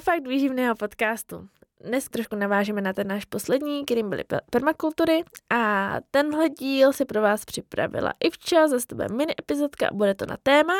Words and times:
U 0.00 0.02
Fakt 0.02 0.26
výživného 0.26 0.74
podcastu. 0.74 1.48
Dnes 1.80 2.08
trošku 2.08 2.36
navážeme 2.36 2.80
na 2.80 2.92
ten 2.92 3.06
náš 3.08 3.24
poslední, 3.24 3.84
kterým 3.84 4.08
byly 4.08 4.24
permakultury 4.50 5.24
a 5.50 5.94
tenhle 6.10 6.48
díl 6.48 6.92
si 6.92 7.04
pro 7.04 7.22
vás 7.22 7.44
připravila 7.44 8.12
Ivča, 8.20 8.68
zase 8.68 8.86
to 8.86 8.94
bude 8.94 9.08
mini 9.08 9.34
epizodka 9.40 9.88
a 9.88 9.94
bude 9.94 10.14
to 10.14 10.26
na 10.26 10.36
téma 10.42 10.72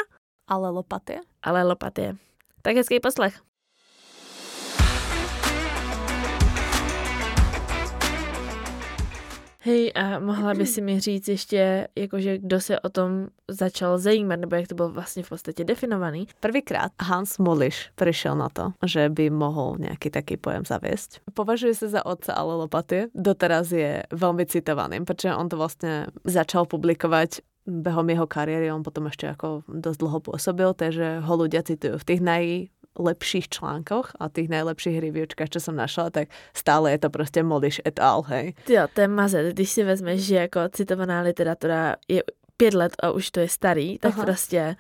Ale 0.49 0.71
lopaty. 0.71 1.21
Ale 1.43 1.63
lopaty. 1.63 2.17
Tak 2.63 2.77
hezký 2.77 3.01
poslech. 3.01 3.50
Hej, 9.61 9.93
a 9.95 10.19
mohla 10.19 10.55
by 10.55 10.67
si 10.75 10.81
mi 10.81 11.01
říct 11.01 11.29
ještě, 11.29 11.89
jakože 11.97 12.39
kdo 12.39 12.61
se 12.61 12.81
o 12.81 12.89
tom 12.89 13.29
začal 13.49 13.99
zajímat, 13.99 14.41
nebo 14.41 14.57
jak 14.57 14.69
to 14.69 14.75
bylo 14.75 14.89
vlastně 14.89 15.23
v 15.23 15.29
podstatě 15.29 15.65
definovaný? 15.65 16.27
Prvýkrát 16.41 16.93
Hans 17.03 17.39
Muliš 17.39 17.91
prišiel 17.95 18.37
na 18.37 18.49
to, 18.49 18.73
že 18.87 19.09
by 19.09 19.31
mohol 19.31 19.77
nejaký 19.77 20.11
taký 20.11 20.37
pojem 20.37 20.65
zaviesť. 20.65 21.21
Považuje 21.35 21.75
sa 21.75 21.89
za 21.89 22.01
otca 22.07 22.33
alopatie. 22.33 23.13
Doteraz 23.15 23.73
je 23.73 24.03
veľmi 24.11 24.47
citovaným, 24.47 25.05
pretože 25.05 25.37
on 25.37 25.49
to 25.49 25.57
vlastne 25.61 26.09
začal 26.25 26.65
publikovať 26.65 27.45
behom 27.67 28.09
jeho 28.09 28.27
kariéry, 28.27 28.73
on 28.73 28.83
potom 28.83 29.07
ešte 29.07 29.29
ako 29.29 29.63
dosť 29.69 29.99
dlho 30.01 30.19
pôsobil, 30.25 30.71
takže 30.73 31.21
ho 31.21 31.35
ľudia 31.37 31.63
citujú 31.63 32.01
v 32.01 32.07
tých 32.09 32.21
naj 32.25 32.43
lepších 32.99 33.49
článkoch 33.49 34.13
a 34.21 34.29
tých 34.29 34.49
najlepších 34.49 34.99
reviewčkách, 34.99 35.49
čo 35.49 35.61
som 35.61 35.79
našla, 35.79 36.11
tak 36.11 36.27
stále 36.55 36.93
je 36.93 36.99
to 36.99 37.11
prostě 37.11 37.43
Moliš 37.43 37.81
et 37.87 38.01
al, 38.01 38.23
hej. 38.23 38.55
Jo, 38.69 38.87
to 38.95 39.01
je 39.01 39.09
mazet, 39.09 39.55
když 39.55 39.71
si 39.71 39.85
vezmeš, 39.85 40.21
že 40.21 40.37
jako 40.37 40.61
citovaná 40.73 41.21
literatura 41.21 41.97
je 42.09 42.23
pět 42.57 42.75
let 42.75 42.93
a 43.03 43.11
už 43.11 43.31
to 43.31 43.41
je 43.41 43.49
starý, 43.49 43.99
tak 43.99 44.13
Aha. 44.13 44.25
prostě 44.25 44.77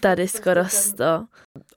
tady 0.00 0.28
skoro 0.28 0.68
sto. 0.68 1.26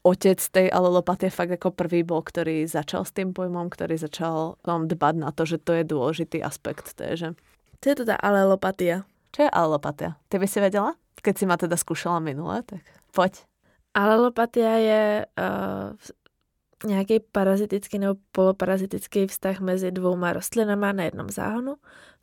Otec 0.03 0.49
tej 0.49 0.69
alelopatie 0.73 1.29
fakt 1.29 1.51
ako 1.51 1.71
prvý 1.71 2.01
bol, 2.03 2.25
ktorý 2.25 2.65
začal 2.65 3.05
s 3.05 3.13
tým 3.13 3.33
pojmom, 3.33 3.69
ktorý 3.69 3.97
začal 3.97 4.57
vám 4.65 4.89
dbať 4.89 5.15
na 5.15 5.29
to, 5.31 5.45
že 5.45 5.61
to 5.61 5.77
je 5.77 5.83
dôležitý 5.85 6.41
aspekt. 6.41 6.97
Takže... 6.97 7.37
Co 7.81 7.85
je 7.89 7.95
to 7.95 8.05
tá 8.05 8.17
alelopatia? 8.17 9.05
Čo 9.29 9.45
je 9.45 9.49
alelopatia? 9.53 10.17
Ty 10.29 10.41
by 10.41 10.47
si 10.49 10.59
vedela? 10.59 10.97
Keď 11.21 11.35
si 11.37 11.45
ma 11.45 11.55
teda 11.55 11.77
skúšala 11.77 12.19
minule, 12.19 12.65
tak 12.65 12.81
poď. 13.13 13.45
Alelopatia 13.93 14.77
je 14.77 15.25
uh, 15.39 16.89
nějaký 16.89 17.19
parazitický 17.19 17.99
nebo 17.99 18.15
poloparazitický 18.31 19.27
vztah 19.27 19.59
mezi 19.59 19.91
dvouma 19.91 20.33
rostlinama 20.33 20.91
na 20.91 21.03
jednom 21.03 21.29
záhonu. 21.29 21.75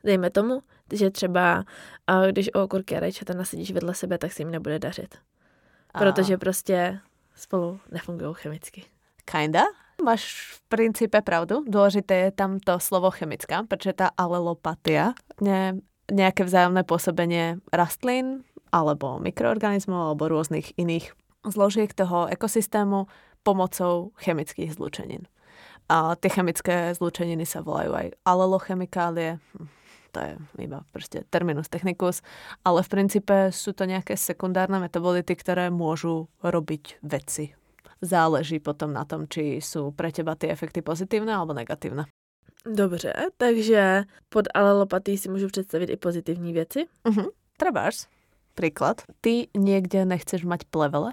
Dejme 0.05 0.31
tomu, 0.31 0.63
že 0.93 1.11
třeba 1.11 1.65
uh, 2.11 2.27
když 2.27 2.55
okurky 2.55 2.97
a 2.97 3.01
rajčata 3.01 3.35
nasadíš 3.35 3.71
vedle 3.71 3.95
sebe, 3.95 4.19
tak 4.19 4.33
si 4.33 4.43
jim 4.43 4.51
nebude 4.51 4.79
dařit. 4.79 5.15
Protože 5.99 6.39
prostě 6.39 7.01
spolu 7.35 7.81
nefungují 7.91 8.35
chemicky. 8.35 8.85
Kinda? 9.25 9.63
Máš 10.05 10.57
v 10.57 10.63
princípe 10.69 11.21
pravdu. 11.21 11.61
Dôležité 11.69 12.15
je 12.25 12.31
tam 12.33 12.57
to 12.57 12.81
slovo 12.81 13.13
chemická, 13.13 13.63
pretože 13.69 13.93
tá 13.93 14.09
alelopatia, 14.17 15.13
ne, 15.45 15.77
nejaké 16.09 16.41
vzájomné 16.49 16.89
pôsobenie 16.89 17.61
rastlín 17.69 18.49
alebo 18.73 19.21
mikroorganizmov 19.21 20.17
alebo 20.17 20.33
rôznych 20.33 20.73
iných 20.81 21.13
zložiek 21.47 21.95
toho 21.95 22.27
ekosystému 22.29 23.07
pomocou 23.43 24.13
chemických 24.21 24.77
zlúčenín. 24.77 25.25
A 25.91 26.15
tie 26.15 26.31
chemické 26.31 26.95
zlúčeniny 26.95 27.43
sa 27.43 27.67
volajú 27.67 27.97
aj 27.97 28.07
alelochemikálie, 28.23 29.43
hm, 29.43 29.67
to 30.15 30.19
je 30.23 30.33
iba 30.63 30.87
proste 30.95 31.27
terminus 31.31 31.67
technicus, 31.67 32.23
ale 32.63 32.83
v 32.83 32.93
princípe 32.93 33.37
sú 33.51 33.75
to 33.75 33.87
nejaké 33.87 34.15
sekundárne 34.15 34.79
metabolity, 34.79 35.35
ktoré 35.35 35.71
môžu 35.71 36.31
robiť 36.43 37.03
veci. 37.03 37.55
Záleží 38.01 38.63
potom 38.63 38.97
na 38.97 39.05
tom, 39.05 39.29
či 39.29 39.61
sú 39.61 39.93
pre 39.93 40.09
teba 40.09 40.39
tie 40.39 40.49
efekty 40.49 40.81
pozitívne 40.81 41.37
alebo 41.37 41.53
negatívne. 41.53 42.09
Dobře, 42.67 43.13
takže 43.37 44.05
pod 44.29 44.45
alelopatí 44.55 45.19
si 45.19 45.29
můžu 45.29 45.47
představit 45.47 45.91
i 45.91 45.97
pozitivní 45.97 46.53
věci. 46.53 46.87
Uh-huh. 47.05 47.29
Trebárs. 47.57 48.07
Príklad. 48.55 49.03
Ty 49.21 49.49
niekde 49.57 50.05
nechceš 50.05 50.45
mať 50.45 50.69
plevele, 50.69 51.13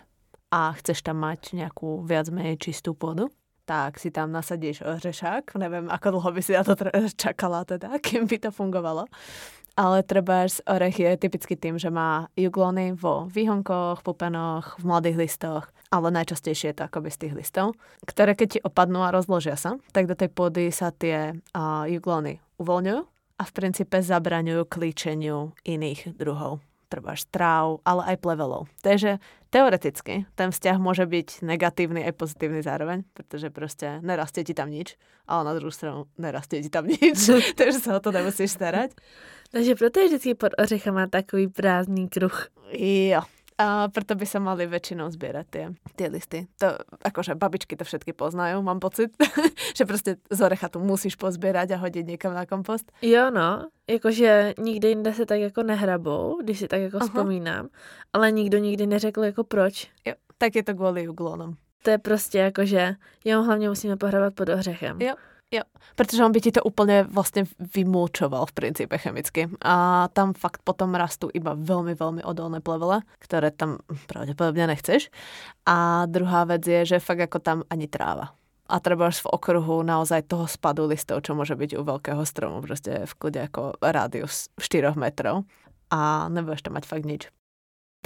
a 0.51 0.71
chceš 0.79 1.03
tam 1.03 1.23
mať 1.23 1.55
nejakú 1.55 2.03
viac 2.07 2.31
menej 2.31 2.59
čistú 2.59 2.95
pôdu, 2.95 3.27
tak 3.67 3.99
si 3.99 4.15
tam 4.15 4.31
nasadíš 4.31 4.79
ořešák. 4.79 5.59
Neviem, 5.59 5.91
ako 5.91 6.17
dlho 6.17 6.29
by 6.31 6.41
si 6.41 6.55
na 6.55 6.63
to 6.63 6.79
čakala 7.19 7.67
teda, 7.67 7.99
kým 8.05 8.23
by 8.23 8.37
to 8.39 8.49
fungovalo. 8.55 9.05
Ale 9.77 10.01
trebárs 10.01 10.57
orech 10.65 10.97
je 10.97 11.11
typicky 11.21 11.53
tým, 11.53 11.77
že 11.77 11.93
má 11.93 12.25
juglony 12.33 12.97
vo 12.97 13.29
výhonkoch, 13.29 14.01
pupenoch, 14.01 14.73
v 14.81 14.83
mladých 14.89 15.17
listoch, 15.21 15.69
ale 15.93 16.09
najčastejšie 16.09 16.73
je 16.73 16.77
to 16.81 16.83
akoby 16.89 17.13
z 17.13 17.17
tých 17.27 17.33
listov, 17.37 17.77
ktoré 18.01 18.33
keď 18.33 18.47
ti 18.57 18.59
opadnú 18.65 19.05
a 19.05 19.13
rozložia 19.13 19.53
sa, 19.53 19.77
tak 19.93 20.09
do 20.09 20.17
tej 20.17 20.33
pôdy 20.33 20.73
sa 20.73 20.89
tie 20.89 21.37
uh, 21.37 21.85
juglony 21.85 22.41
uvoľňujú 22.57 23.01
a 23.37 23.43
v 23.45 23.51
princípe 23.53 24.01
zabraňujú 24.01 24.65
klíčeniu 24.65 25.53
iných 25.61 26.17
druhov 26.17 26.65
trebáš 26.87 27.27
tráv, 27.27 27.83
ale 27.83 28.15
aj 28.15 28.17
plevelov. 28.23 28.71
Takže 28.81 29.19
teoreticky 29.51 30.27
ten 30.35 30.49
vzťah 30.51 30.77
môže 30.79 31.03
byť 31.03 31.43
negatívny 31.43 32.03
aj 32.07 32.13
pozitívny 32.15 32.63
zároveň, 32.63 33.03
pretože 33.15 33.51
proste 33.51 33.99
nerastie 34.03 34.43
ti 34.43 34.55
tam 34.55 34.71
nič, 34.71 34.95
ale 35.27 35.47
na 35.47 35.53
druhou 35.55 35.71
stranu 35.71 36.07
nerastie 36.19 36.63
ti 36.63 36.71
tam 36.71 36.87
nič, 36.87 37.17
takže 37.59 37.79
sa 37.79 37.95
o 37.95 38.03
to 38.03 38.11
nemusíš 38.11 38.55
starať. 38.55 38.95
Takže 39.51 39.79
proto 39.79 39.99
je 39.99 40.07
vždycky 40.11 40.31
pod 40.35 40.51
ořechama 40.59 41.07
takový 41.07 41.47
prázdný 41.47 42.11
kruh. 42.11 42.51
Jo, 42.75 43.23
a 43.57 43.89
preto 43.89 44.13
by 44.13 44.25
sa 44.25 44.37
mali 44.37 44.69
väčšinou 44.69 45.09
zbierať 45.09 45.45
tie, 45.49 45.65
tie 45.97 46.07
listy. 46.13 46.45
To, 46.61 46.77
akože 47.01 47.33
babičky 47.33 47.73
to 47.73 47.83
všetky 47.83 48.13
poznajú, 48.13 48.61
mám 48.61 48.79
pocit, 48.79 49.17
že 49.77 49.85
prostě 49.85 50.15
z 50.29 50.41
orecha 50.41 50.69
tu 50.69 50.79
musíš 50.79 51.15
pozbierať 51.15 51.71
a 51.71 51.77
hodit 51.77 52.07
někam 52.07 52.33
na 52.33 52.45
kompost. 52.45 52.91
Jo, 53.01 53.31
no, 53.31 53.67
jakože 53.89 54.53
nikdy 54.59 54.87
jinde 54.87 55.13
se 55.13 55.25
tak 55.25 55.39
jako 55.39 55.63
nehrabou, 55.63 56.37
když 56.43 56.59
si 56.59 56.67
tak 56.67 56.81
jako 56.81 56.97
Aha. 56.97 57.05
vzpomínám, 57.05 57.67
ale 58.13 58.31
nikdo 58.31 58.57
nikdy 58.57 58.87
neřekl 58.87 59.23
jako 59.23 59.43
proč. 59.43 59.87
Jo, 60.05 60.13
tak 60.37 60.55
je 60.55 60.63
to 60.63 60.73
kvůli 60.73 61.03
juglonom. 61.03 61.53
To 61.83 61.89
je 61.89 61.97
prostě 61.97 62.37
jakože, 62.37 62.95
jo, 63.25 63.43
hlavně 63.43 63.69
musíme 63.69 63.97
pohrabat 63.97 64.33
pod 64.33 64.49
ořechem. 64.49 65.01
Jo, 65.01 65.15
Jo, 65.47 65.63
pretože 65.95 66.19
on 66.27 66.35
by 66.35 66.43
ti 66.43 66.51
to 66.51 66.59
úplne 66.59 67.07
vlastne 67.07 67.47
vymúčoval 67.55 68.51
v 68.51 68.55
princípe 68.55 68.99
chemicky. 68.99 69.47
A 69.63 70.07
tam 70.11 70.35
fakt 70.35 70.59
potom 70.67 70.91
rastú 70.91 71.31
iba 71.31 71.55
veľmi, 71.55 71.95
veľmi 71.95 72.19
odolné 72.27 72.59
plevele, 72.59 73.07
ktoré 73.23 73.55
tam 73.55 73.79
pravdepodobne 74.11 74.67
nechceš. 74.67 75.07
A 75.63 76.03
druhá 76.11 76.43
vec 76.43 76.67
je, 76.67 76.83
že 76.83 76.99
fakt 76.99 77.23
ako 77.23 77.39
tam 77.39 77.57
ani 77.71 77.87
tráva. 77.87 78.35
A 78.67 78.83
treba 78.83 79.07
v 79.07 79.31
okruhu 79.31 79.79
naozaj 79.87 80.27
toho 80.27 80.51
spadu 80.51 80.83
listov, 80.83 81.23
čo 81.23 81.31
môže 81.31 81.55
byť 81.55 81.79
u 81.79 81.81
veľkého 81.87 82.27
stromu, 82.27 82.59
proste 82.59 83.07
v 83.07 83.13
kľude 83.15 83.47
ako 83.47 83.79
rádius 83.79 84.51
4 84.59 84.99
metrov. 84.99 85.47
A 85.87 86.27
nebudeš 86.27 86.67
tam 86.67 86.75
mať 86.75 86.83
fakt 86.83 87.07
nič. 87.07 87.31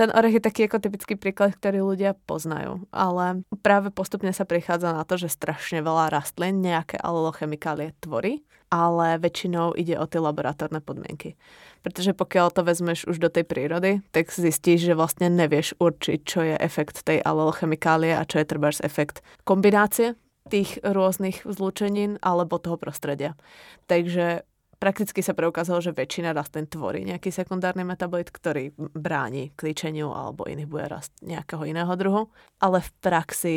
Ten 0.01 0.09
orech 0.17 0.41
je 0.41 0.47
taký 0.49 0.65
ako 0.65 0.81
typický 0.81 1.13
príklad, 1.13 1.53
ktorý 1.53 1.85
ľudia 1.85 2.17
poznajú, 2.25 2.89
ale 2.89 3.45
práve 3.61 3.93
postupne 3.93 4.33
sa 4.33 4.49
prichádza 4.49 4.97
na 4.97 5.05
to, 5.05 5.21
že 5.21 5.29
strašne 5.29 5.85
veľa 5.85 6.09
rastlín 6.09 6.57
nejaké 6.57 6.97
alelochemikálie 6.97 7.93
tvorí, 8.01 8.41
ale 8.73 9.21
väčšinou 9.21 9.77
ide 9.77 10.01
o 10.01 10.09
tie 10.09 10.17
laboratórne 10.17 10.81
podmienky. 10.81 11.37
Pretože 11.85 12.17
pokiaľ 12.17 12.49
to 12.49 12.65
vezmeš 12.65 13.05
už 13.05 13.21
do 13.21 13.29
tej 13.29 13.45
prírody, 13.45 14.01
tak 14.09 14.33
zistíš, 14.33 14.89
že 14.89 14.97
vlastne 14.97 15.29
nevieš 15.29 15.77
určiť, 15.77 16.19
čo 16.25 16.49
je 16.49 16.57
efekt 16.57 17.05
tej 17.05 17.21
alelochemikálie 17.21 18.17
a 18.17 18.25
čo 18.25 18.41
je 18.41 18.49
trebárs 18.49 18.81
efekt 18.81 19.21
kombinácie 19.45 20.17
tých 20.49 20.81
rôznych 20.81 21.45
zlúčenín 21.45 22.17
alebo 22.25 22.57
toho 22.57 22.81
prostredia. 22.81 23.37
Takže 23.85 24.49
Prakticky 24.81 25.21
sa 25.21 25.37
preukázalo, 25.37 25.77
že 25.77 25.93
väčšina 25.93 26.33
rastlín 26.33 26.65
tvorí 26.65 27.05
nejaký 27.05 27.29
sekundárny 27.29 27.85
metabolit, 27.85 28.33
ktorý 28.33 28.73
bráni 28.97 29.53
klíčeniu 29.53 30.09
alebo 30.09 30.49
iných 30.49 30.65
bude 30.65 30.89
rast 30.89 31.13
nejakého 31.21 31.69
iného 31.69 31.93
druhu. 31.93 32.33
Ale 32.57 32.81
v 32.81 32.89
praxi 32.97 33.55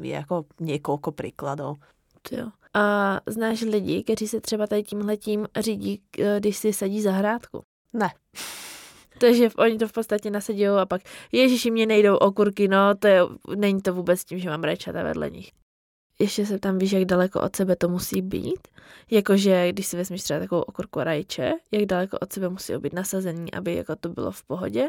je 0.00 0.12
jako 0.16 0.48
niekoľko 0.64 1.12
príkladov. 1.12 1.76
Jo. 2.24 2.56
A 2.72 3.20
znáš 3.28 3.68
lidi, 3.68 4.02
kteří 4.02 4.28
se 4.28 4.40
třeba 4.40 4.66
tady 4.66 4.82
tímhletím 4.82 5.46
řídí, 5.60 6.02
když 6.38 6.56
si 6.56 6.72
sadí 6.72 7.02
zahrádku? 7.02 7.62
Ne. 7.92 8.08
Takže 9.20 9.50
oni 9.58 9.78
to 9.78 9.88
v 9.88 9.92
podstatě 9.92 10.30
nasadí 10.30 10.66
a 10.66 10.86
pak, 10.86 11.02
ježiši, 11.32 11.70
mě 11.70 11.86
nejdou 11.86 12.16
okurky, 12.16 12.68
no, 12.68 12.94
to 12.94 13.06
je, 13.06 13.20
není 13.56 13.82
to 13.82 13.94
vůbec 13.94 14.24
tím, 14.24 14.38
že 14.38 14.50
mám 14.50 14.64
rajčata 14.64 15.02
vedle 15.02 15.30
nich 15.30 15.52
ještě 16.22 16.46
se 16.46 16.58
tam 16.58 16.78
víš, 16.78 16.92
jak 16.92 17.04
daleko 17.04 17.40
od 17.40 17.56
sebe 17.56 17.76
to 17.76 17.88
musí 17.88 18.22
být. 18.22 18.68
Jakože, 19.10 19.72
když 19.72 19.86
si 19.86 19.96
vezmeš 19.96 20.22
třeba 20.22 20.40
takovou 20.40 20.62
okurku 20.62 21.00
rajče, 21.00 21.52
jak 21.70 21.84
daleko 21.84 22.18
od 22.18 22.32
sebe 22.32 22.48
musí 22.48 22.76
být 22.78 22.92
nasazení, 22.92 23.54
aby 23.54 23.74
jako 23.74 23.96
to 23.96 24.08
bylo 24.08 24.30
v 24.30 24.42
pohodě? 24.44 24.88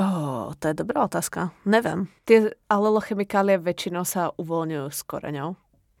Oh, 0.00 0.52
to 0.58 0.68
je 0.68 0.74
dobrá 0.74 1.04
otázka. 1.04 1.52
Neviem. 1.68 2.08
Tie 2.24 2.48
alelochemikálie 2.72 3.60
väčšinou 3.60 4.08
sa 4.08 4.32
uvoľňujú 4.40 4.88
s 4.88 5.04
koreňou. 5.04 5.52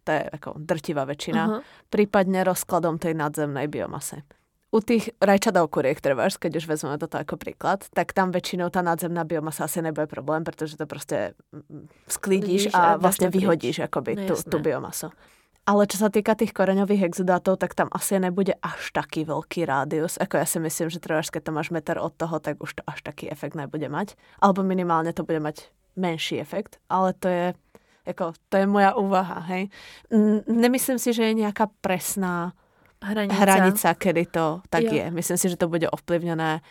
To 0.08 0.10
je 0.16 0.22
ako 0.32 0.56
drtivá 0.56 1.04
väčšina. 1.04 1.42
Uh-huh. 1.44 1.60
Prípadne 1.92 2.40
rozkladom 2.40 2.96
tej 2.96 3.12
nadzemnej 3.12 3.68
biomasy. 3.68 4.24
U 4.72 4.80
tých 4.80 5.12
rajčat 5.20 5.52
okuriek, 5.60 6.00
trebárs, 6.00 6.40
keď 6.40 6.64
už 6.64 6.64
vezmeme 6.64 6.96
toto 6.96 7.20
ako 7.20 7.36
príklad, 7.36 7.84
tak 7.92 8.16
tam 8.16 8.32
väčšinou 8.32 8.72
tá 8.72 8.80
nadzemná 8.80 9.28
biomasa 9.28 9.68
asi 9.68 9.84
nebude 9.84 10.08
problém, 10.08 10.48
pretože 10.48 10.80
to 10.80 10.88
proste 10.88 11.36
mm, 11.52 12.08
sklídiš 12.08 12.72
a, 12.72 12.96
a 12.96 13.00
vlastne 13.00 13.28
vyhodíš 13.28 13.84
akoby 13.84 14.16
no, 14.16 14.32
tú, 14.32 14.34
tú 14.40 14.56
biomasu. 14.64 15.12
Ale 15.62 15.86
čo 15.86 16.00
sa 16.00 16.10
týka 16.10 16.34
tých 16.34 16.50
koreňových 16.50 17.06
exudátov, 17.06 17.54
tak 17.60 17.78
tam 17.78 17.86
asi 17.94 18.18
nebude 18.18 18.58
až 18.58 18.90
taký 18.90 19.22
veľký 19.22 19.62
rádius. 19.62 20.18
Ako 20.18 20.42
ja 20.42 20.46
si 20.48 20.58
myslím, 20.58 20.90
že 20.90 20.98
treba, 20.98 21.22
keď 21.22 21.42
to 21.46 21.52
máš 21.54 21.70
meter 21.70 22.02
od 22.02 22.10
toho, 22.18 22.42
tak 22.42 22.58
už 22.58 22.80
to 22.80 22.82
až 22.82 23.06
taký 23.06 23.30
efekt 23.30 23.54
nebude 23.54 23.86
mať. 23.86 24.18
Alebo 24.42 24.66
minimálne 24.66 25.14
to 25.14 25.22
bude 25.22 25.38
mať 25.38 25.70
menší 25.94 26.42
efekt. 26.42 26.82
Ale 26.90 27.14
to 27.14 27.30
je, 27.30 27.46
ako, 28.10 28.34
to 28.50 28.54
je 28.58 28.66
moja 28.66 28.98
úvaha, 28.98 29.38
hej. 29.54 29.70
Nemyslím 30.50 30.98
si, 30.98 31.14
že 31.14 31.30
je 31.30 31.38
nejaká 31.46 31.70
presná 31.78 32.58
hranica, 33.02 33.34
hranica 33.34 33.88
kedy 33.94 34.24
to 34.30 34.62
tak 34.70 34.86
jo. 34.86 34.94
je. 34.94 35.06
Myslím 35.10 35.38
si, 35.38 35.46
že 35.50 35.58
to 35.58 35.66
bude 35.68 35.90
ovplyvnené 35.90 36.62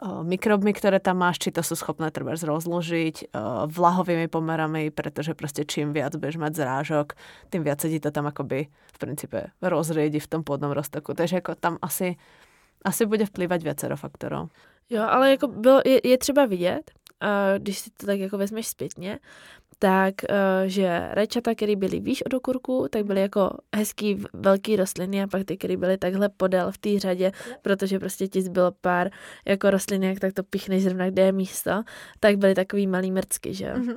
mikrobmi, 0.00 0.72
ktoré 0.72 0.96
tam 0.96 1.20
máš, 1.20 1.44
či 1.44 1.52
to 1.52 1.60
sú 1.60 1.76
schopné 1.76 2.08
treba 2.08 2.32
rozložiť, 2.32 3.36
vlahovými 3.68 4.32
pomerami, 4.32 4.88
pretože 4.88 5.36
proste 5.36 5.68
čím 5.68 5.92
viac 5.92 6.16
budeš 6.16 6.40
mať 6.40 6.52
zrážok, 6.56 7.12
tým 7.52 7.60
viac 7.60 7.84
sa 7.84 7.88
ti 7.88 8.00
to 8.00 8.08
tam 8.08 8.24
akoby 8.24 8.72
v 8.72 8.96
princípe 8.96 9.52
rozriedi 9.60 10.16
v 10.16 10.30
tom 10.32 10.40
pôdnom 10.40 10.72
roztoku. 10.72 11.12
Takže 11.12 11.44
ako 11.44 11.52
tam 11.52 11.76
asi, 11.84 12.16
asi 12.80 13.04
bude 13.04 13.28
vplývať 13.28 13.60
viacero 13.60 13.96
faktorov. 14.00 14.48
Jo, 14.88 15.04
ale 15.04 15.36
jako 15.36 15.46
bylo, 15.48 15.80
je, 15.84 16.00
je 16.00 16.18
třeba 16.18 16.48
vidět, 16.48 16.90
když 17.58 17.78
si 17.78 17.90
to 17.90 18.06
tak 18.06 18.18
jako 18.18 18.38
vezmeš 18.38 18.66
zpětně, 18.66 19.20
tak, 19.80 20.28
eh, 20.28 20.68
že 20.68 21.08
rajčata, 21.16 21.54
které 21.56 21.76
byly 21.76 22.00
výš 22.00 22.22
od 22.22 22.34
okurku, 22.34 22.86
tak 22.92 23.04
byly 23.04 23.20
jako 23.20 23.50
hezký 23.76 24.24
velký 24.32 24.76
rostliny 24.76 25.22
a 25.22 25.26
pak 25.26 25.44
ty, 25.44 25.56
které 25.56 25.76
byly 25.76 25.98
takhle 25.98 26.28
podél 26.28 26.72
v 26.72 26.78
té 26.78 26.98
řadě, 26.98 27.32
protože 27.62 27.98
prostě 27.98 28.28
ti 28.28 28.42
zbylo 28.42 28.72
pár 28.80 29.10
jako 29.46 29.70
rostlinek, 29.70 30.20
tak 30.20 30.32
to 30.32 30.42
pichneš 30.42 30.82
zrovna, 30.82 31.10
kde 31.10 31.22
je 31.22 31.32
místo, 31.32 31.82
tak 32.20 32.36
byly 32.36 32.54
takový 32.54 32.86
malý 32.86 33.10
mrcky, 33.10 33.54
že. 33.54 33.72
Mm-hmm. 33.72 33.96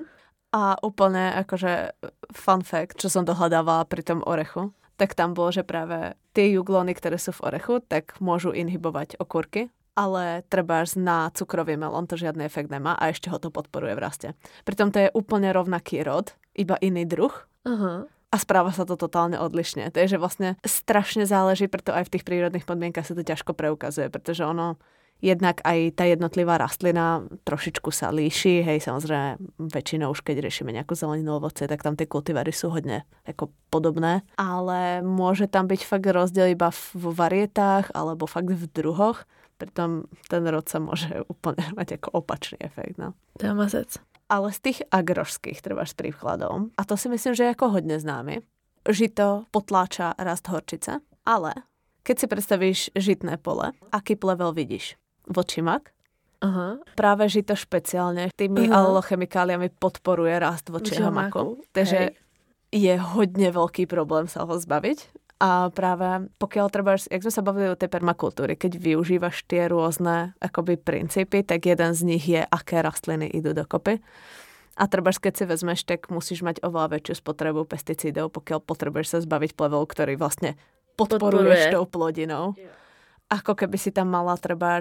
A 0.54 0.78
úplne 0.86 1.34
akože 1.34 1.98
fun 2.30 2.62
fact, 2.62 3.02
čo 3.02 3.10
som 3.10 3.26
dohľadávala 3.26 3.90
pri 3.90 4.06
tom 4.06 4.22
orechu, 4.22 4.70
tak 5.02 5.18
tam 5.18 5.34
bolo, 5.34 5.50
že 5.50 5.66
práve 5.66 6.14
tie 6.30 6.54
juglóny, 6.54 6.94
ktoré 6.94 7.18
sú 7.18 7.34
v 7.34 7.50
orechu, 7.50 7.82
tak 7.82 8.14
môžu 8.22 8.54
inhibovať 8.54 9.18
okurky 9.18 9.74
ale 9.94 10.42
trebárs 10.50 10.98
na 10.98 11.30
cukrový 11.34 11.78
melón 11.78 12.10
to 12.10 12.18
žiadny 12.18 12.46
efekt 12.50 12.74
nemá 12.74 12.98
a 12.98 13.14
ešte 13.14 13.30
ho 13.30 13.38
to 13.38 13.54
podporuje 13.54 13.94
v 13.94 14.04
raste. 14.04 14.28
Pritom 14.66 14.90
to 14.90 15.08
je 15.08 15.14
úplne 15.14 15.54
rovnaký 15.54 16.02
rod, 16.02 16.34
iba 16.58 16.78
iný 16.82 17.06
druh. 17.06 17.34
Uh-huh. 17.64 18.10
A 18.34 18.36
správa 18.42 18.74
sa 18.74 18.82
to 18.82 18.98
totálne 18.98 19.38
odlišne. 19.38 19.94
Takže 19.94 20.18
vlastne 20.18 20.58
strašne 20.66 21.30
záleží, 21.30 21.70
preto 21.70 21.94
aj 21.94 22.10
v 22.10 22.14
tých 22.18 22.26
prírodných 22.26 22.66
podmienkach 22.66 23.06
sa 23.06 23.14
to 23.14 23.22
ťažko 23.22 23.54
preukazuje, 23.54 24.10
pretože 24.10 24.42
ono 24.42 24.82
jednak 25.24 25.64
aj 25.64 25.96
tá 25.96 26.04
jednotlivá 26.04 26.60
rastlina 26.60 27.24
trošičku 27.48 27.88
sa 27.96 28.12
líši, 28.12 28.60
hej, 28.60 28.84
samozrejme 28.84 29.40
väčšinou 29.72 30.12
už 30.12 30.20
keď 30.20 30.44
riešime 30.44 30.76
nejakú 30.76 31.00
zeleninu 31.00 31.40
ovoce, 31.40 31.64
tak 31.64 31.80
tam 31.80 31.96
tie 31.96 32.04
kultivary 32.04 32.52
sú 32.52 32.68
hodne 32.76 33.08
ako 33.24 33.48
podobné, 33.72 34.28
ale 34.36 35.00
môže 35.00 35.48
tam 35.48 35.72
byť 35.72 35.82
fakt 35.88 36.12
rozdiel 36.12 36.52
iba 36.52 36.68
v 36.76 37.08
varietách 37.08 37.96
alebo 37.96 38.28
fakt 38.28 38.52
v 38.52 38.68
druhoch 38.68 39.24
Pritom 39.58 40.10
ten 40.28 40.44
rod 40.48 40.66
sa 40.68 40.82
môže 40.82 41.10
úplne 41.34 41.64
mať 41.78 42.02
ako 42.02 42.24
opačný 42.24 42.60
efekt. 42.62 42.98
No. 42.98 43.14
To 43.40 43.50
je 43.50 43.54
mazec. 43.54 43.92
Ale 44.32 44.50
z 44.50 44.60
tých 44.60 44.80
agrošských 44.90 45.60
treba 45.62 45.86
s 45.86 45.94
príkladom, 45.94 46.74
a 46.80 46.82
to 46.88 46.98
si 46.98 47.12
myslím, 47.12 47.38
že 47.38 47.46
je 47.46 47.54
ako 47.54 47.78
hodne 47.78 48.00
známy, 48.00 48.42
žito 48.90 49.46
potláča 49.54 50.16
rast 50.18 50.48
horčice, 50.50 51.04
ale 51.28 51.68
keď 52.04 52.16
si 52.20 52.26
predstavíš 52.28 52.80
žitné 52.98 53.40
pole, 53.40 53.72
aký 53.96 54.20
plevel 54.20 54.52
vidíš? 54.52 55.00
Vočimak? 55.28 55.96
Aha. 56.44 56.76
Práve 57.00 57.32
žito 57.32 57.56
špeciálne 57.56 58.28
tými 58.36 58.68
uh-huh. 58.68 59.00
alochemikáliami 59.00 59.72
podporuje 59.80 60.36
rast 60.36 60.68
vočieho 60.68 61.08
maku. 61.08 61.64
Takže 61.72 62.12
Hej. 62.12 62.20
je 62.76 62.94
hodne 63.00 63.48
veľký 63.56 63.88
problém 63.88 64.28
sa 64.28 64.44
ho 64.44 64.52
zbaviť 64.60 65.23
a 65.44 65.68
práve 65.76 66.32
pokiaľ 66.40 66.68
treba, 66.72 66.96
jak 66.96 67.20
sme 67.20 67.34
sa 67.36 67.44
bavili 67.44 67.68
o 67.68 67.76
tej 67.76 67.92
permakultúry, 67.92 68.56
keď 68.56 68.80
využívaš 68.80 69.44
tie 69.44 69.68
rôzne 69.68 70.32
akoby 70.40 70.80
princípy, 70.80 71.44
tak 71.44 71.68
jeden 71.68 71.92
z 71.92 72.02
nich 72.08 72.24
je, 72.24 72.40
aké 72.48 72.80
rastliny 72.80 73.28
idú 73.28 73.52
dokopy. 73.52 74.00
A 74.80 74.88
treba, 74.88 75.12
keď 75.12 75.34
si 75.36 75.44
vezmeš, 75.44 75.84
tak 75.84 76.08
musíš 76.08 76.48
mať 76.48 76.64
oveľa 76.64 76.96
väčšiu 76.96 77.20
spotrebu 77.20 77.68
pesticídov, 77.68 78.32
pokiaľ 78.32 78.64
potrebuješ 78.64 79.08
sa 79.12 79.20
zbaviť 79.20 79.52
plevov, 79.60 79.84
ktorý 79.92 80.16
vlastne 80.16 80.56
podporuješ 80.96 81.68
Podporuje. 81.68 81.76
tou 81.76 81.86
plodinou. 81.92 82.46
Yeah. 82.56 82.74
Ako 83.28 83.60
keby 83.60 83.78
si 83.78 83.92
tam 83.92 84.16
mala 84.16 84.40
treba 84.40 84.80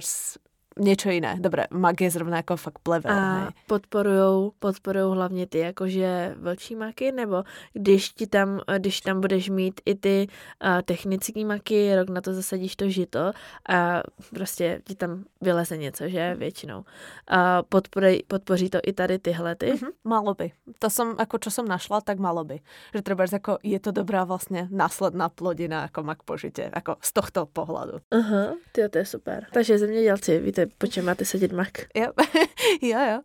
niečo 0.79 1.11
iné. 1.11 1.37
Dobre, 1.41 1.67
mag 1.71 2.01
je 2.01 2.11
zrovna 2.11 2.41
ako 2.41 2.57
fakt 2.57 2.81
plevel. 2.83 3.13
A 3.13 3.51
podporujou, 3.67 4.53
podporujou 4.59 5.11
hlavně 5.11 5.47
ty 5.47 5.59
jakože 5.59 6.35
vlčí 6.39 6.77
maky, 6.77 7.13
nebo 7.13 7.45
když 7.73 8.09
ti 8.09 8.27
tam, 8.27 8.61
když 8.79 9.01
tam 9.01 9.21
budeš 9.21 9.49
mít 9.49 9.81
i 9.85 9.95
ty 9.95 10.27
uh, 10.65 10.83
technické 10.83 11.45
maky, 11.45 11.97
rok 11.97 12.09
na 12.09 12.21
to 12.21 12.35
zasadíš 12.35 12.77
to 12.77 12.89
žito 12.89 13.33
a 13.69 14.03
prostě 14.35 14.81
ti 14.85 14.95
tam 14.95 15.25
vyleze 15.41 15.77
něco, 15.77 16.09
že 16.09 16.35
většinou. 16.35 16.85
A 17.29 17.63
podporej, 17.63 18.23
podpoří 18.29 18.71
to 18.71 18.79
i 18.87 18.93
tady 18.93 19.19
tyhle 19.19 19.55
ty? 19.55 19.73
Mm-hmm, 19.73 19.93
malo 20.05 20.35
by. 20.35 20.53
To 20.79 20.91
som, 20.91 21.15
ako 21.19 21.39
čo 21.39 21.51
som 21.51 21.67
našla, 21.69 22.01
tak 22.01 22.19
malo 22.19 22.45
by. 22.45 22.61
Že 22.95 23.03
treba, 23.03 23.25
ako 23.25 23.59
je 23.63 23.79
to 23.79 23.91
dobrá 23.91 24.25
vlastne 24.25 24.69
následná 24.71 25.29
plodina 25.29 25.89
ako 25.89 26.01
mak 26.03 26.23
požite, 26.23 26.71
ako 26.71 26.99
z 27.03 27.11
tohto 27.13 27.41
pohľadu. 27.51 28.03
Aha, 28.11 28.55
uh-huh, 28.55 28.89
to 28.91 28.99
je 28.99 29.07
super. 29.07 29.47
Takže 29.53 29.79
zemědělci, 29.79 30.39
víte, 30.39 30.62
máte, 30.63 30.75
po 30.79 30.87
čem 30.87 31.05
máte 31.05 31.25
sedět 31.25 31.53
mak. 31.53 31.91
Jo, 31.95 32.13
jo, 32.83 32.99
jo. 32.99 33.21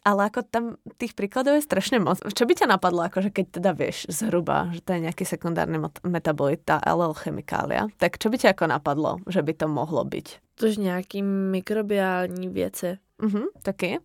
Ale 0.00 0.32
ako 0.32 0.48
tam 0.48 0.80
tých 0.96 1.12
príkladov 1.12 1.60
je 1.60 1.68
strašne 1.68 2.00
moc. 2.00 2.24
Čo 2.24 2.48
by 2.48 2.56
ťa 2.56 2.72
napadlo, 2.72 3.04
akože 3.04 3.28
keď 3.36 3.60
teda 3.60 3.70
vieš 3.76 4.08
zhruba, 4.08 4.72
že 4.72 4.80
to 4.80 4.96
je 4.96 5.04
nejaký 5.04 5.28
sekundárny 5.28 5.76
metabolit, 6.08 6.64
tá 6.64 6.80
LL 6.80 7.12
chemikália, 7.12 7.84
tak 8.00 8.16
čo 8.16 8.32
by 8.32 8.40
ťa 8.40 8.56
ako 8.56 8.64
napadlo, 8.64 9.20
že 9.28 9.44
by 9.44 9.52
to 9.52 9.68
mohlo 9.68 10.00
byť? 10.08 10.56
Tož 10.56 10.80
nejaký 10.80 11.20
mikrobiální 11.52 12.48
věci. 12.48 12.96
Mhm, 13.20 13.52
taky. 13.62 14.00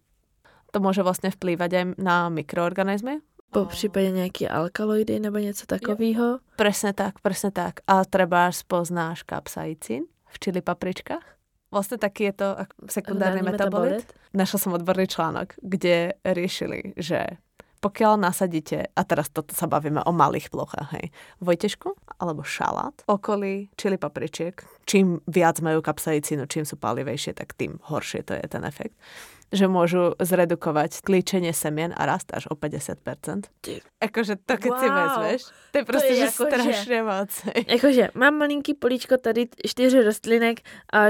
To 0.75 0.83
môže 0.83 0.99
vlastne 0.99 1.31
vplývať 1.31 1.71
aj 1.71 1.85
na 1.95 2.27
mikroorganizmy? 2.27 3.23
Po 3.51 3.65
případě 3.65 4.11
nějaký 4.11 4.47
alkaloidy 4.47 5.19
nebo 5.19 5.37
něco 5.37 5.65
takového? 5.65 6.39
Presne 6.55 6.91
tak, 6.93 7.19
presne 7.23 7.51
tak. 7.51 7.79
A 7.87 8.03
treba 8.03 8.51
spoznáš 8.51 9.23
kapsaicín 9.23 10.11
v 10.27 10.39
čili 10.39 10.59
papričkách? 10.61 11.34
Vlastne 11.75 11.99
taký 11.99 12.31
je 12.31 12.35
to 12.39 12.47
sekundárny 12.87 13.43
metabolit. 13.43 14.07
metabolit. 14.07 14.31
Našla 14.31 14.57
som 14.63 14.71
odborný 14.71 15.11
článok, 15.11 15.59
kde 15.59 16.15
riešili, 16.23 16.95
že 16.95 17.35
pokiaľ 17.83 18.17
nasadíte, 18.17 18.89
a 18.95 19.01
teraz 19.03 19.29
toto 19.29 19.53
sa 19.53 19.67
bavíme 19.67 20.01
o 20.07 20.11
malých 20.15 20.49
plochách, 20.49 20.89
hej, 20.97 21.13
vojtešku 21.43 21.93
alebo 22.17 22.41
šalát, 22.41 22.95
okolí 23.05 23.69
čili 23.77 23.99
papričiek, 23.99 24.57
čím 24.89 25.21
viac 25.29 25.59
majú 25.61 25.83
kapsaicínu, 25.83 26.49
čím 26.49 26.65
sú 26.65 26.79
palivejšie, 26.79 27.37
tak 27.37 27.53
tým 27.53 27.77
horšie 27.85 28.25
to 28.25 28.33
je 28.39 28.45
ten 28.47 28.63
efekt 28.65 28.95
že 29.53 29.65
môžu 29.69 30.17
zredukovať 30.19 31.05
klíčenie 31.05 31.53
semien 31.53 31.93
a 31.93 32.05
rast 32.05 32.33
až 32.33 32.49
o 32.49 32.55
50%. 32.55 33.49
Akože 34.01 34.33
to, 34.45 34.53
keď 34.57 34.71
wow. 34.71 34.79
si 34.79 34.87
vezmeš, 34.89 35.41
to 35.71 35.77
je 35.77 35.85
prostě 35.85 36.07
to 36.07 36.13
je 36.13 36.19
jako, 36.19 36.45
strašně 36.45 37.03
moc. 37.03 37.29
Jakože 37.67 38.09
mám 38.13 38.37
malinký 38.37 38.73
políčko 38.73 39.17
tady 39.17 39.47
čtyři 39.67 40.03
rostlinek, 40.03 40.59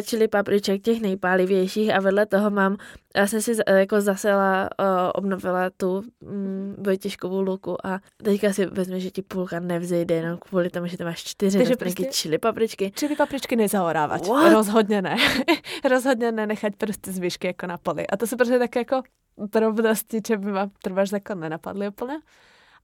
čili 0.05 0.27
papriček 0.27 0.81
těch 0.81 1.01
nejpálivějších 1.01 1.93
a 1.93 1.99
vedle 1.99 2.25
toho 2.25 2.49
mám 2.49 2.77
já 3.15 3.27
jsem 3.27 3.41
si 3.41 3.51
jako 3.67 4.01
zasela, 4.01 4.69
uh, 4.79 4.85
obnovila 5.15 5.69
tu 5.77 6.03
mm, 6.21 6.75
Vojtěžkovou 6.77 7.41
luku 7.41 7.87
a 7.87 7.99
teďka 8.23 8.53
si 8.53 8.65
vezme, 8.65 8.99
že 8.99 9.11
ti 9.11 9.21
půlka 9.21 9.59
nevzejde 9.59 10.15
jenom 10.15 10.37
kvůli 10.37 10.69
tomu, 10.69 10.87
že 10.87 10.97
tam 10.97 11.07
máš 11.07 11.23
čtyři 11.23 11.57
Takže 11.57 11.75
prostě 11.75 12.05
čili 12.05 12.37
papričky. 12.37 12.91
Čili 12.95 13.15
papričky 13.15 13.55
nezahorávat. 13.55 14.27
What? 14.27 14.53
Rozhodně 14.53 15.01
ne. 15.01 15.17
Rozhodně 15.89 16.31
ne 16.31 16.47
nechat 16.47 16.75
prostě 16.75 17.11
zvyšky 17.11 17.47
jako 17.47 17.67
na 17.67 17.77
poli. 17.77 18.07
A 18.07 18.17
to 18.17 18.27
jsou 18.27 18.37
prostě 18.37 18.59
také 18.59 18.79
jako 18.79 19.01
drobnosti, 19.37 20.21
čo 20.21 20.37
by 20.37 20.51
ma 20.51 20.69
trváš 20.83 21.11
jako 21.11 21.35
nenapadly 21.35 21.87
úplně 21.87 22.19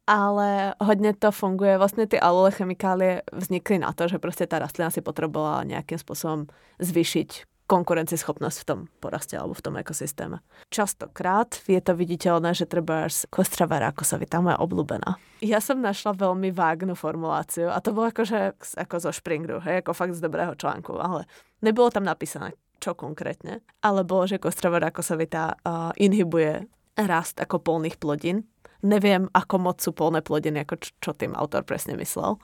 ale 0.08 0.74
hodně 0.82 1.14
to 1.14 1.32
funguje. 1.32 1.78
Vlastně 1.78 2.08
ty 2.08 2.20
alole 2.20 2.52
chemikálie 2.52 3.22
vznikly 3.34 3.80
na 3.80 3.94
to, 3.94 4.08
že 4.08 4.20
prostě 4.20 4.48
ta 4.48 4.60
rastlina 4.60 4.90
si 4.90 5.02
potrebovala 5.02 5.64
nějakým 5.64 5.98
způsobem 5.98 6.46
zvýšiť 6.80 7.44
konkurencieschopnosť 7.72 8.58
v 8.60 8.68
tom 8.68 8.80
poraste 9.00 9.40
alebo 9.40 9.56
v 9.56 9.64
tom 9.64 9.80
ekosystéme. 9.80 10.44
Častokrát 10.68 11.56
je 11.64 11.80
to 11.80 11.96
viditeľné, 11.96 12.52
že 12.52 12.68
treba 12.68 13.08
až 13.08 13.24
kostrava 13.32 13.80
rákosovita, 13.80 14.44
moja 14.44 14.60
obľúbená. 14.60 15.16
Ja 15.40 15.64
som 15.64 15.80
našla 15.80 16.20
veľmi 16.20 16.52
vágnu 16.52 17.00
formuláciu 17.00 17.72
a 17.72 17.80
to 17.80 17.96
bolo 17.96 18.12
akože 18.12 18.60
ako 18.76 18.96
zo 19.00 19.12
Springru, 19.16 19.64
hej, 19.64 19.80
ako 19.80 19.96
fakt 19.96 20.20
z 20.20 20.22
dobrého 20.28 20.52
článku, 20.60 21.00
ale 21.00 21.24
nebolo 21.64 21.88
tam 21.88 22.04
napísané, 22.04 22.52
čo 22.84 22.92
konkrétne, 22.92 23.64
ale 23.80 24.04
bolo, 24.04 24.28
že 24.28 24.44
kostrava 24.44 24.84
rákosovita 24.84 25.64
uh, 25.64 25.96
inhibuje 25.96 26.68
rast 27.00 27.40
ako 27.40 27.64
polných 27.64 27.96
plodín. 27.96 28.52
Neviem, 28.84 29.32
ako 29.32 29.56
moc 29.62 29.78
sú 29.80 29.96
polné 29.96 30.20
plodiny, 30.20 30.68
ako 30.68 30.76
čo, 30.82 30.90
čo 31.00 31.12
tým 31.16 31.38
autor 31.38 31.64
presne 31.64 31.96
myslel 31.96 32.36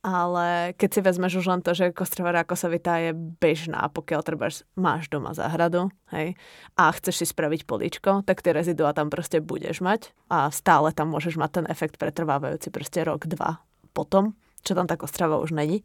ale 0.00 0.72
keď 0.80 0.88
si 0.88 1.00
vezmeš 1.04 1.32
už 1.44 1.46
len 1.52 1.60
to, 1.60 1.76
že 1.76 1.92
kostrova 1.92 2.32
rákosovitá 2.32 2.96
je 3.04 3.12
bežná, 3.14 3.84
pokiaľ 3.92 4.20
treba 4.24 4.48
máš 4.76 5.12
doma 5.12 5.36
záhradu, 5.36 5.92
hej, 6.16 6.40
a 6.76 6.88
chceš 6.96 7.20
si 7.20 7.26
spraviť 7.28 7.68
políčko, 7.68 8.24
tak 8.24 8.40
tie 8.40 8.56
rezidua 8.56 8.96
tam 8.96 9.12
proste 9.12 9.44
budeš 9.44 9.84
mať 9.84 10.16
a 10.32 10.48
stále 10.48 10.96
tam 10.96 11.12
môžeš 11.12 11.36
mať 11.36 11.50
ten 11.60 11.66
efekt 11.68 12.00
pretrvávajúci 12.00 12.72
proste 12.72 13.04
rok, 13.04 13.28
dva 13.28 13.60
potom, 13.92 14.32
čo 14.64 14.72
tam 14.72 14.88
tá 14.88 14.96
kostrava 14.96 15.36
už 15.36 15.52
není. 15.52 15.84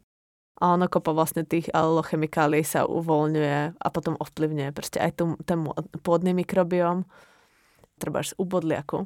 A 0.56 0.72
ono 0.72 0.88
kopo 0.88 1.12
vlastne 1.12 1.44
tých 1.44 1.68
alochemikálií 1.76 2.64
sa 2.64 2.88
uvoľňuje 2.88 3.76
a 3.76 3.86
potom 3.92 4.16
ovplyvňuje 4.16 4.70
proste 4.72 4.96
aj 4.96 5.12
tú, 5.20 5.36
ten 5.44 5.60
pôdny 6.00 6.32
mikrobióm, 6.32 7.04
treba 8.00 8.24
z 8.24 8.32
ubodliaku 8.40 9.04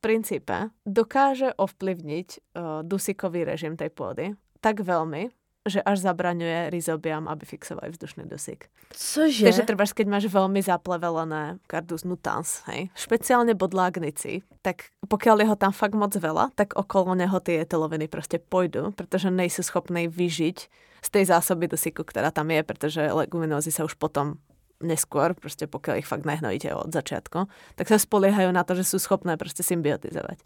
princípe 0.00 0.72
dokáže 0.88 1.52
ovplyvniť 1.54 2.28
uh, 2.32 2.80
dusíkový 2.82 3.44
režim 3.44 3.76
tej 3.76 3.92
pôdy 3.92 4.34
tak 4.60 4.84
veľmi, 4.84 5.32
že 5.68 5.84
až 5.84 6.00
zabraňuje 6.00 6.72
rizobiam, 6.72 7.28
aby 7.28 7.44
fixovali 7.44 7.92
vzdušný 7.92 8.24
dusík. 8.24 8.72
Cože? 8.96 9.44
Takže 9.44 9.68
treba, 9.68 9.84
keď 9.84 10.06
máš 10.08 10.24
veľmi 10.32 10.60
zaplevelené 10.64 11.60
cardus 11.68 12.08
nutans, 12.08 12.64
hej, 12.72 12.88
špeciálne 12.96 13.52
bodlágnici, 13.52 14.40
tak 14.64 14.88
pokiaľ 15.04 15.44
je 15.44 15.50
ho 15.52 15.56
tam 15.60 15.72
fakt 15.76 15.92
moc 15.92 16.16
veľa, 16.16 16.56
tak 16.56 16.72
okolo 16.72 17.12
neho 17.12 17.36
tie 17.44 17.60
teloviny 17.68 18.08
proste 18.08 18.40
pôjdu, 18.40 18.96
pretože 18.96 19.28
nejsú 19.28 19.60
schopní 19.60 20.08
vyžiť 20.08 20.58
z 21.00 21.08
tej 21.08 21.24
zásoby 21.28 21.68
dusíku, 21.68 22.04
ktorá 22.04 22.32
tam 22.32 22.48
je, 22.52 22.60
pretože 22.64 23.00
leguminózy 23.12 23.72
sa 23.72 23.84
už 23.84 24.00
potom 24.00 24.40
neskôr, 24.80 25.36
proste 25.36 25.68
pokiaľ 25.68 26.00
ich 26.00 26.08
fakt 26.08 26.24
nehnojíte 26.24 26.72
od 26.72 26.90
začiatku, 26.90 27.46
tak 27.76 27.86
sa 27.86 28.00
spoliehajú 28.00 28.50
na 28.50 28.64
to, 28.64 28.74
že 28.76 28.84
sú 28.84 28.96
schopné 28.96 29.36
proste 29.36 29.60
symbiotizovať. 29.60 30.40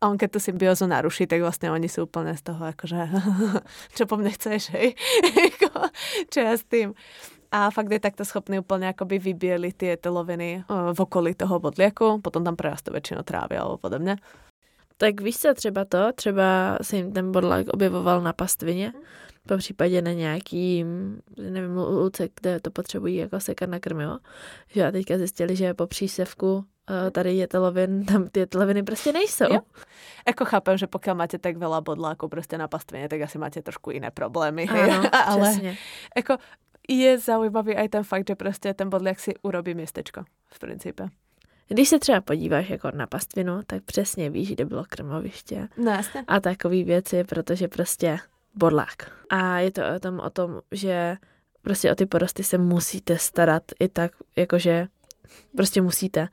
A 0.00 0.08
on 0.08 0.16
keď 0.16 0.32
tú 0.32 0.40
symbiózu 0.40 0.88
naruší, 0.88 1.28
tak 1.28 1.44
vlastne 1.44 1.68
oni 1.68 1.84
sú 1.84 2.08
úplne 2.08 2.32
z 2.32 2.42
toho 2.50 2.72
akože, 2.72 3.00
čo 3.96 4.08
po 4.08 4.16
mne 4.16 4.32
chceš, 4.32 4.72
hej? 4.72 4.96
čo 6.32 6.38
ja 6.40 6.56
s 6.56 6.64
tým? 6.64 6.96
A 7.50 7.68
fakt 7.74 7.90
je 7.90 7.98
takto 7.98 8.22
schopný 8.22 8.62
úplne 8.62 8.94
akoby 8.94 9.18
vybieliť 9.18 9.74
tie 9.74 9.92
teloviny 9.98 10.64
v 10.70 10.98
okolí 10.98 11.34
toho 11.34 11.58
bodliaku, 11.58 12.22
potom 12.22 12.46
tam 12.46 12.54
prerastú 12.54 12.94
väčšinou 12.94 13.26
trávy 13.26 13.58
alebo 13.58 13.76
podobne. 13.76 14.22
Tak 15.00 15.20
víš 15.20 15.38
co, 15.38 15.54
třeba 15.54 15.84
to, 15.84 16.12
třeba 16.12 16.78
se 16.82 16.96
jim 16.96 17.12
ten 17.12 17.32
bodlák 17.32 17.68
objevoval 17.68 18.20
na 18.20 18.32
pastvině, 18.32 18.92
po 19.48 19.56
případě 19.56 20.02
na 20.02 20.12
nějaký, 20.12 20.84
nevím, 21.36 21.76
luce, 21.76 22.28
kde 22.40 22.60
to 22.60 22.70
potřebují 22.70 23.16
jako 23.16 23.40
sekat 23.40 23.70
na 23.70 23.80
krmivo, 23.80 24.18
že 24.68 24.86
a 24.86 24.90
teďka 24.90 25.18
zjistili, 25.18 25.56
že 25.56 25.74
po 25.74 25.86
přísevku 25.86 26.64
eh, 26.90 27.10
tady 27.10 27.34
je 27.34 27.48
telovin, 27.48 28.04
tam 28.04 28.28
ty 28.28 28.46
teloviny 28.46 28.82
prostě 28.82 29.12
nejsou. 29.12 29.54
Jo. 29.54 29.60
Jako 30.26 30.44
chápem, 30.44 30.76
že 30.76 30.86
pokud 30.86 31.14
máte 31.14 31.38
tak 31.38 31.56
veľa 31.56 31.80
bodlákov 31.80 32.30
prostě 32.30 32.58
na 32.58 32.68
pastvině, 32.68 33.08
tak 33.08 33.20
asi 33.20 33.38
máte 33.38 33.62
trošku 33.62 33.90
jiné 33.90 34.10
problémy. 34.10 34.68
Ano, 34.68 35.02
ale. 35.26 35.54
Jako 36.16 36.36
je 36.88 37.18
zaujímavý 37.18 37.76
aj 37.76 37.88
ten 37.88 38.04
fakt, 38.04 38.28
že 38.28 38.34
prostě 38.34 38.74
ten 38.74 38.90
bodliak 38.90 39.20
si 39.20 39.32
urobí 39.42 39.74
městečko 39.74 40.24
v 40.46 40.58
principe. 40.58 41.08
Když 41.72 41.88
se 41.88 41.98
třeba 41.98 42.20
podíváš 42.20 42.70
jako 42.70 42.90
na 42.94 43.06
pastvinu, 43.06 43.60
tak 43.66 43.82
přesně 43.82 44.30
víš, 44.30 44.52
kde 44.52 44.64
bylo 44.64 44.84
krmoviště. 44.88 45.68
No 45.76 45.90
jasně. 45.90 46.24
A 46.28 46.40
takový 46.40 46.84
věci, 46.84 47.24
protože 47.24 47.68
prostě 47.68 48.18
bodlák. 48.54 49.10
A 49.28 49.58
je 49.58 49.70
to 49.70 49.82
o 49.96 49.98
tom, 50.00 50.20
o 50.20 50.30
tom, 50.30 50.60
že 50.72 51.16
prostě 51.62 51.92
o 51.92 51.94
ty 51.94 52.06
porosty 52.06 52.44
se 52.44 52.58
musíte 52.58 53.18
starat 53.18 53.62
i 53.80 53.88
tak, 53.88 54.12
jakože 54.36 54.88
Prostě 55.56 55.82
musíte 55.82 56.28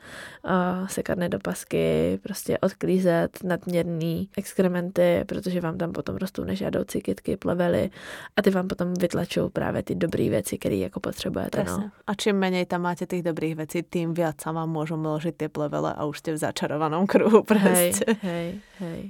uh, 0.46 0.88
sekat 0.88 1.18
nedopasky, 1.18 2.20
prostě 2.24 2.58
odklízet 2.58 3.44
nadměrný 3.44 4.30
exkrementy, 4.38 5.24
protože 5.26 5.62
vám 5.62 5.78
tam 5.78 5.92
potom 5.92 6.16
rostou 6.16 6.44
nežádoucí 6.44 7.02
kytky, 7.02 7.38
plevely 7.38 7.90
a 8.36 8.42
ty 8.42 8.50
vám 8.50 8.68
potom 8.68 8.94
vytlačují 8.94 9.50
právě 9.50 9.84
ty 9.84 9.96
dobré 9.96 10.30
věci, 10.30 10.58
které 10.58 10.76
jako 10.76 11.00
potřebujete. 11.00 11.64
No. 11.64 11.92
A 12.08 12.14
čím 12.14 12.36
méně 12.36 12.66
tam 12.66 12.82
máte 12.82 13.06
těch 13.06 13.24
dobrých 13.24 13.56
věcí, 13.56 13.84
tím 13.90 14.14
viac 14.14 14.38
sa 14.38 14.52
vám 14.56 14.70
môžu 14.72 14.96
mložiť 14.96 15.36
tie 15.36 15.50
plevele 15.50 15.92
a 15.92 16.02
už 16.06 16.24
ste 16.24 16.32
v 16.36 16.40
začarovanom 16.40 17.04
kruhu 17.10 17.44
Hej, 17.52 18.00
hej, 18.22 18.48
hej. 18.80 19.02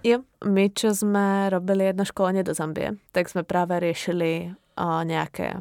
Jo, 0.00 0.24
my, 0.48 0.72
čo 0.72 0.96
sme 0.96 1.52
robili 1.52 1.84
jedno 1.84 2.08
školenie 2.08 2.40
do 2.40 2.56
Zambie, 2.56 2.96
tak 3.12 3.28
sme 3.28 3.44
práve 3.44 3.76
riešili 3.76 4.56
uh, 4.80 5.04
nejaké 5.04 5.60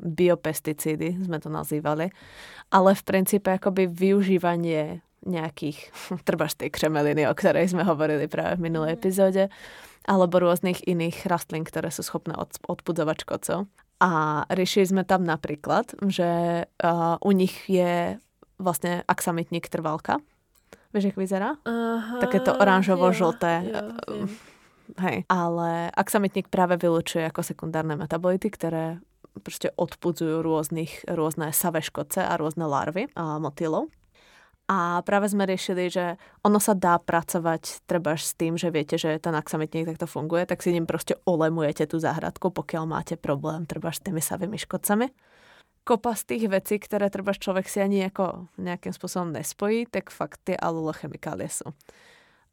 biopesticídy, 0.00 1.28
sme 1.28 1.38
to 1.38 1.52
nazývali, 1.52 2.08
ale 2.72 2.90
v 2.96 3.02
princípe 3.04 3.52
akoby 3.52 3.86
využívanie 3.86 5.04
nejakých, 5.24 5.78
treba 6.28 6.48
z 6.48 6.66
tej 6.66 6.70
křemeliny, 6.72 7.28
o 7.28 7.36
ktorej 7.36 7.70
sme 7.70 7.84
hovorili 7.84 8.26
práve 8.26 8.56
v 8.56 8.64
minulej 8.72 8.96
mhm. 8.96 8.98
epizóde, 8.98 9.44
alebo 10.08 10.40
rôznych 10.40 10.88
iných 10.88 11.28
rastlín, 11.28 11.68
ktoré 11.68 11.92
sú 11.92 12.00
schopné 12.00 12.32
od, 12.32 12.56
odpudzovať 12.64 13.16
škodcov. 13.28 13.68
A 14.00 14.42
riešili 14.48 14.88
sme 14.88 15.02
tam 15.04 15.28
napríklad, 15.28 15.92
že 16.08 16.64
uh, 16.64 17.20
u 17.20 17.30
nich 17.36 17.52
je 17.68 18.16
vlastne 18.56 19.04
aksamitník 19.04 19.68
trvalka. 19.68 20.24
Vieš, 20.96 21.12
jak 21.12 21.20
vyzerá? 21.20 21.50
Aha, 21.68 22.16
Také 22.16 22.40
to 22.40 22.56
oranžovo-žlté. 22.56 23.68
Hej. 24.98 25.28
Ale 25.28 25.92
aksamitník 25.92 26.48
práve 26.48 26.80
vylučuje 26.80 27.28
ako 27.28 27.44
sekundárne 27.44 27.94
metabolity, 27.94 28.48
ktoré 28.48 28.98
proste 29.40 29.72
odpudzujú 29.74 30.44
rôznych, 30.44 31.08
rôzne 31.08 31.50
savé 31.50 31.80
škodce 31.80 32.22
a 32.22 32.36
rôzne 32.36 32.68
larvy 32.68 33.08
a 33.16 33.40
motýlov. 33.42 33.88
A 34.70 35.02
práve 35.02 35.26
sme 35.26 35.50
riešili, 35.50 35.90
že 35.90 36.14
ono 36.46 36.62
sa 36.62 36.78
dá 36.78 37.02
pracovať 37.02 37.90
treba 37.90 38.14
s 38.14 38.38
tým, 38.38 38.54
že 38.54 38.70
viete, 38.70 38.94
že 38.94 39.18
ten 39.18 39.34
aksamitník 39.34 39.90
takto 39.90 40.06
funguje, 40.06 40.46
tak 40.46 40.62
si 40.62 40.70
ním 40.70 40.86
proste 40.86 41.18
olemujete 41.26 41.90
tú 41.90 41.98
záhradku, 41.98 42.54
pokiaľ 42.54 42.86
máte 42.86 43.18
problém 43.18 43.66
treba 43.66 43.90
s 43.90 43.98
tými 43.98 44.22
savými 44.22 44.54
škodcami. 44.62 45.10
Kopa 45.82 46.14
z 46.14 46.22
tých 46.22 46.44
vecí, 46.46 46.78
ktoré 46.78 47.10
treba 47.10 47.34
človek 47.34 47.66
si 47.66 47.82
ani 47.82 48.06
nejakým 48.62 48.94
spôsobom 48.94 49.34
nespojí, 49.34 49.90
tak 49.90 50.14
fakt 50.14 50.46
tie 50.46 50.54
alulochemikálie 50.54 51.50
sú 51.50 51.74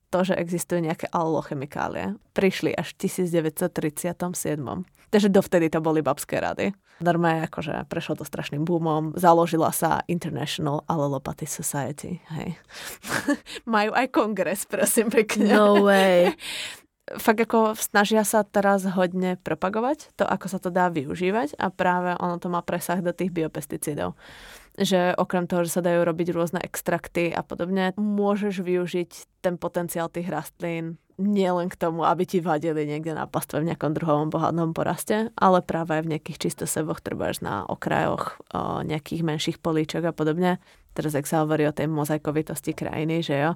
to, 0.10 0.24
že 0.24 0.40
existujú 0.40 0.80
nejaké 0.84 1.12
alulochemikálie, 1.12 2.16
prišli 2.32 2.74
až 2.76 2.96
v 2.96 3.08
1937. 3.08 4.88
Takže 5.08 5.32
dovtedy 5.32 5.72
to 5.72 5.80
boli 5.80 6.04
babské 6.04 6.44
rady. 6.44 6.76
Normálne 6.98 7.46
akože 7.46 7.86
prešlo 7.88 8.20
to 8.20 8.26
strašným 8.26 8.66
boomom. 8.66 9.14
Založila 9.14 9.70
sa 9.70 10.02
International 10.10 10.82
Allelopathy 10.90 11.46
Society. 11.46 12.20
Hej. 12.34 12.58
Majú 13.70 13.94
aj 13.94 14.08
kongres, 14.10 14.66
prosím 14.66 15.14
pekne. 15.14 15.54
No 15.54 15.86
way. 15.86 16.34
Fakt 17.16 17.40
ako 17.40 17.80
snažia 17.80 18.28
sa 18.28 18.44
teraz 18.44 18.84
hodne 18.84 19.40
propagovať 19.40 20.12
to, 20.20 20.28
ako 20.28 20.46
sa 20.52 20.60
to 20.60 20.68
dá 20.68 20.92
využívať 20.92 21.56
a 21.56 21.72
práve 21.72 22.20
ono 22.20 22.36
to 22.36 22.52
má 22.52 22.60
presah 22.60 23.00
do 23.00 23.16
tých 23.16 23.32
biopesticídov 23.32 24.20
že 24.78 25.18
okrem 25.18 25.50
toho, 25.50 25.66
že 25.66 25.74
sa 25.74 25.82
dajú 25.82 26.06
robiť 26.06 26.28
rôzne 26.38 26.62
extrakty 26.62 27.34
a 27.34 27.42
podobne, 27.42 27.98
môžeš 27.98 28.62
využiť 28.62 29.42
ten 29.42 29.58
potenciál 29.58 30.06
tých 30.06 30.30
rastlín 30.30 31.02
nielen 31.18 31.74
k 31.74 31.80
tomu, 31.82 32.06
aby 32.06 32.30
ti 32.30 32.38
vadili 32.46 32.86
niekde 32.86 33.18
na 33.18 33.26
pastve 33.26 33.66
v 33.66 33.74
nejakom 33.74 33.98
druhovom 33.98 34.30
bohatnom 34.30 34.78
poraste, 34.78 35.34
ale 35.34 35.66
práve 35.66 35.98
aj 35.98 36.06
v 36.06 36.12
nejakých 36.14 36.38
čistoseboch, 36.46 37.02
trebáš 37.02 37.42
na 37.42 37.66
okrajoch 37.66 38.38
o 38.54 38.86
nejakých 38.86 39.26
menších 39.26 39.58
políčok 39.58 40.06
a 40.06 40.14
podobne. 40.14 40.62
Teraz, 40.98 41.14
ak 41.14 41.30
sa 41.30 41.46
hovorí 41.46 41.70
o 41.70 41.78
tej 41.78 41.86
mozaikovitosti 41.86 42.74
krajiny, 42.74 43.22
že 43.22 43.38
jo, 43.38 43.52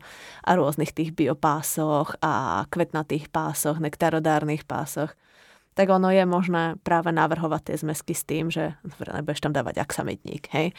a 0.45 0.51
rôznych 0.53 0.93
tých 0.93 1.17
biopásoch 1.17 2.21
a 2.21 2.63
kvetnatých 2.69 3.33
pásoch, 3.33 3.81
nektarodárnych 3.81 4.69
pásoch, 4.69 5.17
tak 5.73 5.87
ono 5.89 6.11
je 6.11 6.21
možné 6.27 6.75
práve 6.85 7.09
navrhovať 7.09 7.71
tie 7.71 7.75
zmesky 7.81 8.13
s 8.13 8.27
tým, 8.27 8.51
že 8.51 8.75
nebudeš 8.99 9.41
tam 9.41 9.55
dávať 9.55 9.81
aksamitník, 9.81 10.51
hej. 10.53 10.75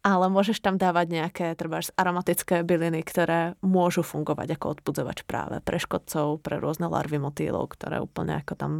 Ale 0.00 0.32
môžeš 0.32 0.64
tam 0.64 0.80
dávať 0.80 1.06
nejaké 1.12 1.46
trebárs 1.54 1.92
aromatické 1.94 2.64
byliny, 2.64 3.04
ktoré 3.04 3.54
môžu 3.60 4.00
fungovať 4.00 4.56
ako 4.56 4.80
odpudzovač 4.80 5.28
práve 5.28 5.60
pre 5.60 5.76
škodcov, 5.76 6.40
pre 6.40 6.56
rôzne 6.56 6.88
larvy 6.88 7.20
motýlov, 7.20 7.76
ktoré 7.76 8.00
úplne 8.00 8.40
ako 8.40 8.52
tam 8.56 8.72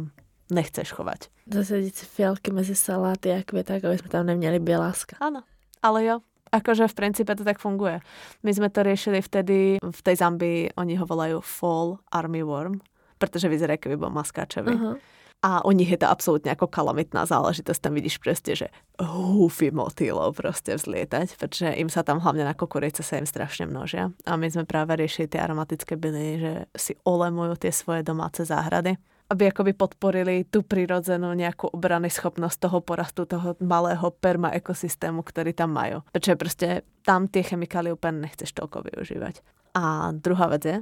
nechceš 0.49 0.97
chovať. 0.97 1.29
Zasadiť 1.45 1.93
si 1.93 2.05
fialky 2.09 2.49
mezi 2.49 2.73
saláty 2.73 3.31
a 3.31 3.45
kvieták, 3.45 3.85
aby 3.85 4.01
sme 4.01 4.09
tam 4.09 4.27
neměli 4.27 4.59
bieláska. 4.59 5.15
Áno, 5.21 5.45
ale 5.85 6.09
jo, 6.09 6.15
akože 6.51 6.91
v 6.91 6.97
princípe 6.97 7.31
to 7.33 7.47
tak 7.47 7.57
funguje. 7.57 8.03
My 8.43 8.51
sme 8.51 8.67
to 8.67 8.83
riešili 8.83 9.23
vtedy, 9.23 9.79
v 9.79 10.01
tej 10.03 10.15
Zambii 10.19 10.75
oni 10.75 10.99
ho 10.99 11.05
volajú 11.07 11.39
Fall 11.39 11.97
Army 12.11 12.43
Worm, 12.43 12.83
pretože 13.17 13.47
vyzerá, 13.47 13.79
keby 13.79 13.95
bol 13.95 14.11
maskáčový. 14.11 14.75
Uh-huh. 14.75 14.95
A 15.41 15.65
u 15.65 15.73
nich 15.73 15.89
je 15.89 15.97
to 15.97 16.05
absolútne 16.05 16.53
ako 16.53 16.69
kalamitná 16.69 17.25
záležitosť. 17.25 17.81
Tam 17.81 17.97
vidíš 17.97 18.21
proste, 18.21 18.53
že 18.53 18.69
húfy 19.01 19.73
motýlov 19.73 20.37
proste 20.37 20.77
vzlietať, 20.77 21.33
pretože 21.33 21.73
im 21.81 21.89
sa 21.89 22.05
tam 22.05 22.21
hlavne 22.21 22.45
na 22.45 22.53
kukurice 22.53 23.01
sa 23.01 23.17
im 23.17 23.25
strašne 23.25 23.65
množia. 23.65 24.13
A 24.29 24.37
my 24.37 24.45
sme 24.53 24.69
práve 24.69 24.93
riešili 24.93 25.25
tie 25.25 25.41
aromatické 25.41 25.97
byliny, 25.97 26.33
že 26.37 26.53
si 26.77 26.93
olemujú 27.09 27.57
tie 27.57 27.73
svoje 27.73 28.05
domáce 28.05 28.45
záhrady 28.45 29.01
aby 29.31 29.47
akoby 29.47 29.71
podporili 29.71 30.43
tú 30.43 30.59
prirodzenú 30.67 31.31
nejakú 31.31 31.71
obrany 31.71 32.11
schopnosť 32.11 32.67
toho 32.67 32.83
porastu, 32.83 33.23
toho 33.23 33.55
malého 33.63 34.11
perma 34.11 34.51
ekosystému, 34.51 35.23
ktorý 35.23 35.55
tam 35.55 35.71
majú. 35.71 36.03
Pretože 36.11 36.35
proste 36.35 36.67
tam 37.07 37.31
tie 37.31 37.47
chemikálie 37.47 37.95
úplne 37.95 38.27
nechceš 38.27 38.51
toľko 38.51 38.91
využívať. 38.91 39.39
A 39.79 40.11
druhá 40.11 40.51
vec 40.51 40.63
je, 40.67 40.77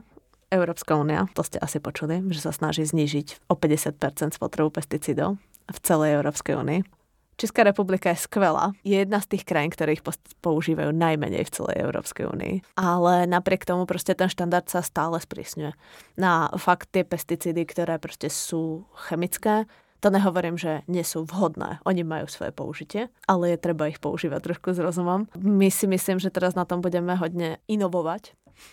Európska 0.49 0.97
únia, 0.97 1.29
to 1.37 1.45
ste 1.45 1.61
asi 1.61 1.77
počuli, 1.77 2.25
že 2.33 2.41
sa 2.41 2.49
snaží 2.49 2.81
znížiť 2.81 3.45
o 3.47 3.53
50% 3.53 4.33
spotrebu 4.33 4.73
pesticídov 4.73 5.37
v 5.69 5.77
celej 5.85 6.17
Európskej 6.17 6.57
únii. 6.57 6.98
Česká 7.39 7.63
republika 7.63 8.11
je 8.11 8.19
skvelá. 8.19 8.75
Je 8.83 8.99
jedna 8.99 9.23
z 9.23 9.31
tých 9.31 9.47
krajín, 9.47 9.71
ktoré 9.71 9.95
ich 9.95 10.03
používajú 10.43 10.91
najmenej 10.91 11.47
v 11.47 11.53
celej 11.55 11.75
Európskej 11.87 12.27
únii. 12.27 12.75
Ale 12.75 13.23
napriek 13.31 13.63
tomu 13.63 13.87
proste 13.87 14.11
ten 14.11 14.27
štandard 14.27 14.67
sa 14.67 14.83
stále 14.83 15.15
sprísňuje. 15.23 15.71
Na 16.19 16.51
fakt 16.59 16.91
tie 16.91 17.07
pesticídy, 17.07 17.63
ktoré 17.63 17.95
proste 17.95 18.27
sú 18.27 18.83
chemické, 19.07 19.63
to 19.99 20.11
nehovorím, 20.11 20.55
že 20.55 20.83
nie 20.87 21.03
sú 21.03 21.27
vhodné. 21.27 21.83
Oni 21.83 22.07
majú 22.07 22.27
svoje 22.31 22.55
použitie, 22.55 23.01
ale 23.27 23.55
je 23.55 23.57
treba 23.59 23.91
ich 23.91 23.99
používať 23.99 24.39
trošku 24.51 24.71
s 24.71 24.79
rozumom. 24.79 25.27
My 25.35 25.67
si 25.67 25.91
myslím, 25.91 26.23
že 26.23 26.31
teraz 26.31 26.55
na 26.55 26.63
tom 26.63 26.79
budeme 26.79 27.15
hodne 27.19 27.59
inovovať, 27.67 28.31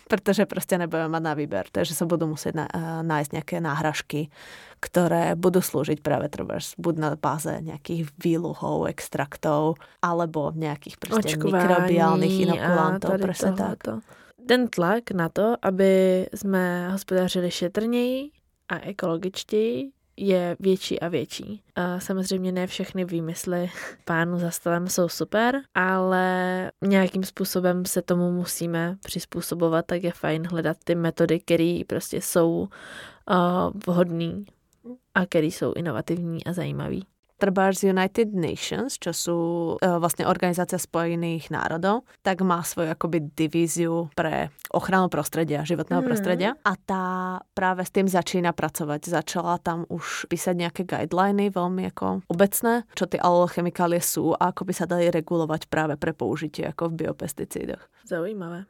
pretože 0.08 0.46
proste 0.46 0.78
nebudeme 0.78 1.08
mať 1.08 1.22
na 1.22 1.34
výber. 1.34 1.64
Takže 1.72 1.92
sa 1.94 2.04
budú 2.06 2.30
musieť 2.30 2.62
na, 2.62 2.66
nájsť 3.02 3.30
nejaké 3.32 3.56
náhražky, 3.58 4.30
ktoré 4.80 5.34
budú 5.34 5.64
slúžiť 5.64 6.04
práve 6.04 6.28
trebárs 6.28 6.76
buď 6.76 6.94
na 7.00 7.10
báze 7.16 7.52
nejakých 7.64 8.12
výluhov, 8.20 8.86
extraktov, 8.92 9.80
alebo 10.04 10.52
nejakých 10.52 10.96
proste 11.00 11.34
Očkování 11.34 11.64
mikrobiálnych 11.64 12.34
inokulantov. 12.48 13.10
Presne 13.18 13.52
tak. 13.56 13.78
Ten 14.46 14.68
tlak 14.70 15.10
na 15.10 15.28
to, 15.28 15.58
aby 15.62 16.22
jsme 16.34 16.90
hospodařili 16.92 17.50
šetrněji 17.50 18.30
a 18.68 18.78
ekologičtěji, 18.78 19.95
je 20.16 20.56
větší 20.60 21.00
a 21.00 21.08
větší. 21.08 21.62
A 21.74 22.00
samozřejmě 22.00 22.52
ne 22.52 22.66
všechny 22.66 23.04
výmysly 23.04 23.70
pánu 24.04 24.38
za 24.38 24.50
stolem 24.50 24.88
jsou 24.88 25.08
super, 25.08 25.60
ale 25.74 26.70
nějakým 26.82 27.24
způsobem 27.24 27.84
se 27.84 28.02
tomu 28.02 28.32
musíme 28.32 28.96
přizpůsobovat, 29.04 29.86
tak 29.86 30.02
je 30.02 30.12
fajn 30.12 30.46
hledat 30.46 30.76
ty 30.84 30.94
metody, 30.94 31.40
které 31.40 31.80
prostě 31.86 32.20
jsou 32.20 32.68
uh, 33.30 33.70
vhodné 33.86 34.44
a 35.14 35.26
které 35.26 35.46
jsou 35.46 35.72
inovativní 35.72 36.44
a 36.44 36.52
zajímavé 36.52 37.15
trebárs 37.36 37.84
United 37.84 38.32
Nations, 38.32 38.96
čo 38.96 39.12
sú 39.12 39.38
e, 39.78 39.86
vlastne 39.86 40.24
Organizácia 40.28 40.80
spojených 40.80 41.52
národov, 41.52 42.08
tak 42.24 42.40
má 42.42 42.64
svoju 42.64 42.92
akoby 42.92 43.32
divíziu 43.36 44.08
pre 44.16 44.50
ochranu 44.72 45.12
prostredia, 45.12 45.64
životného 45.64 46.02
mm. 46.02 46.08
prostredia 46.08 46.50
a 46.64 46.72
tá 46.76 47.04
práve 47.52 47.84
s 47.84 47.92
tým 47.92 48.08
začína 48.08 48.56
pracovať. 48.56 49.08
Začala 49.08 49.60
tam 49.60 49.84
už 49.92 50.26
písať 50.32 50.54
nejaké 50.56 50.82
guideliny 50.88 51.52
veľmi 51.52 51.92
ako 51.92 52.26
obecné, 52.28 52.88
čo 52.96 53.04
tie 53.06 53.20
alochemikálie 53.20 54.00
sú 54.00 54.32
a 54.34 54.50
ako 54.50 54.68
by 54.68 54.72
sa 54.72 54.88
dali 54.88 55.12
regulovať 55.12 55.68
práve 55.68 55.94
pre 56.00 56.16
použitie 56.16 56.66
ako 56.68 56.92
v 56.92 57.06
biopesticídoch. 57.06 57.82
Zaujímavé. 58.08 58.64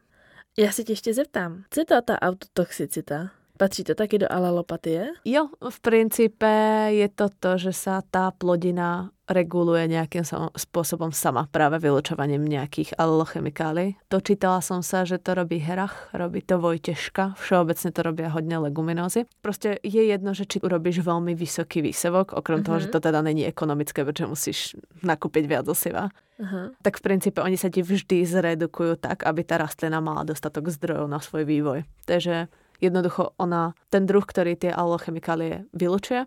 Já 0.59 0.73
se 0.73 0.85
tě 0.85 0.93
ještě 0.93 1.15
zeptám, 1.15 1.65
co 1.71 1.81
je 1.81 1.85
to 1.85 2.03
ta 2.03 2.23
autotoxicita? 2.23 3.31
Patří 3.59 3.85
to 3.85 3.95
taky 3.95 4.19
do 4.19 4.33
alalopatie? 4.33 5.07
Jo, 5.25 5.49
v 5.71 5.81
princípe 5.81 6.53
je 6.93 7.09
to 7.09 7.29
to, 7.41 7.59
že 7.59 7.73
sa 7.73 8.05
tá 8.05 8.31
plodina 8.31 9.11
reguluje 9.27 9.91
nejakým 9.91 10.23
spôsobom 10.55 11.11
sama, 11.11 11.51
práve 11.51 11.83
vylučovaním 11.83 12.47
nejakých 12.47 12.95
alochemikálií. 12.95 13.99
Dočítala 14.07 14.63
som 14.63 14.87
sa, 14.87 15.03
že 15.03 15.19
to 15.19 15.35
robí 15.35 15.59
Herach, 15.59 16.15
robí 16.15 16.47
to 16.47 16.63
Vojteška, 16.63 17.35
všeobecne 17.35 17.91
to 17.91 18.01
robia 18.07 18.31
hodne 18.31 18.63
leguminózy. 18.63 19.27
Proste 19.43 19.83
je 19.83 20.03
jedno, 20.07 20.31
že 20.31 20.47
či 20.47 20.63
urobíš 20.63 21.03
veľmi 21.03 21.35
vysoký 21.35 21.83
výsevok, 21.83 22.39
okrem 22.39 22.63
uh-huh. 22.63 22.67
toho, 22.71 22.79
že 22.79 22.89
mhm. 22.89 22.95
to 22.95 22.99
teda 23.03 23.21
není 23.27 23.43
ekonomické, 23.43 24.07
pretože 24.07 24.31
musíš 24.31 24.59
nakúpiť 25.03 25.45
viac 25.51 25.67
osiva. 25.67 26.15
Uh-huh. 26.37 26.71
Tak 26.85 27.01
v 27.01 27.03
princípe 27.03 27.43
oni 27.43 27.59
sa 27.59 27.73
ti 27.73 27.83
vždy 27.83 28.23
zredukujú 28.23 29.01
tak, 29.01 29.27
aby 29.27 29.43
tá 29.43 29.59
rastlina 29.59 29.99
mala 29.99 30.23
dostatok 30.23 30.71
zdrojov 30.71 31.11
na 31.11 31.19
svoj 31.19 31.49
vývoj. 31.49 31.83
Takže 32.05 32.53
jednoducho 32.81 33.35
ona, 33.41 33.75
ten 33.91 34.05
druh, 34.05 34.25
ktorý 34.25 34.57
tie 34.57 34.73
alochemikálie 34.73 35.65
vylučuje, 35.73 36.27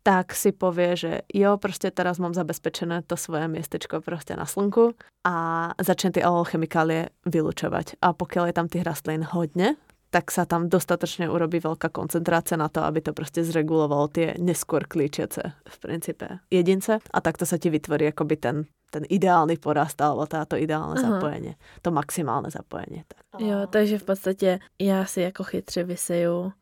tak 0.00 0.32
si 0.32 0.56
povie, 0.56 0.96
že 0.96 1.12
jo, 1.28 1.60
proste 1.60 1.92
teraz 1.92 2.16
mám 2.16 2.32
zabezpečené 2.32 3.04
to 3.04 3.20
svoje 3.20 3.44
miestečko 3.52 4.00
proste 4.00 4.32
na 4.32 4.48
slnku 4.48 4.96
a 5.28 5.34
začne 5.76 6.16
tie 6.16 6.24
alochemikálie 6.24 7.12
vylučovať. 7.28 8.00
A 8.00 8.16
pokiaľ 8.16 8.44
je 8.48 8.54
tam 8.56 8.68
tých 8.72 8.86
rastlín 8.88 9.28
hodne, 9.28 9.76
tak 10.10 10.34
sa 10.34 10.42
tam 10.44 10.66
dostatočne 10.66 11.30
urobí 11.30 11.62
veľká 11.62 11.88
koncentrácia 11.88 12.58
na 12.58 12.66
to, 12.66 12.82
aby 12.82 12.98
to 13.00 13.14
proste 13.14 13.46
zregulovalo 13.46 14.10
tie 14.10 14.34
neskôr 14.42 14.84
klíčiace 14.84 15.54
v 15.54 15.76
princípe 15.78 16.42
jedince 16.50 16.98
a 16.98 17.18
takto 17.22 17.46
sa 17.46 17.56
ti 17.56 17.70
vytvorí 17.70 18.10
akoby 18.10 18.36
ten 18.36 18.56
ten 18.90 19.06
ideálny 19.06 19.54
porast 19.62 20.02
alebo 20.02 20.26
táto 20.26 20.58
ideálne 20.58 20.98
Aha. 20.98 21.06
zapojenie, 21.06 21.54
to 21.78 21.94
maximálne 21.94 22.50
zapojenie. 22.50 23.06
Tak. 23.06 23.22
Jo, 23.38 23.70
takže 23.70 23.98
v 23.98 24.04
podstatě 24.04 24.58
já 24.82 25.04
si 25.04 25.20
jako 25.20 25.44
chytře 25.44 25.84
vyseju 25.84 26.52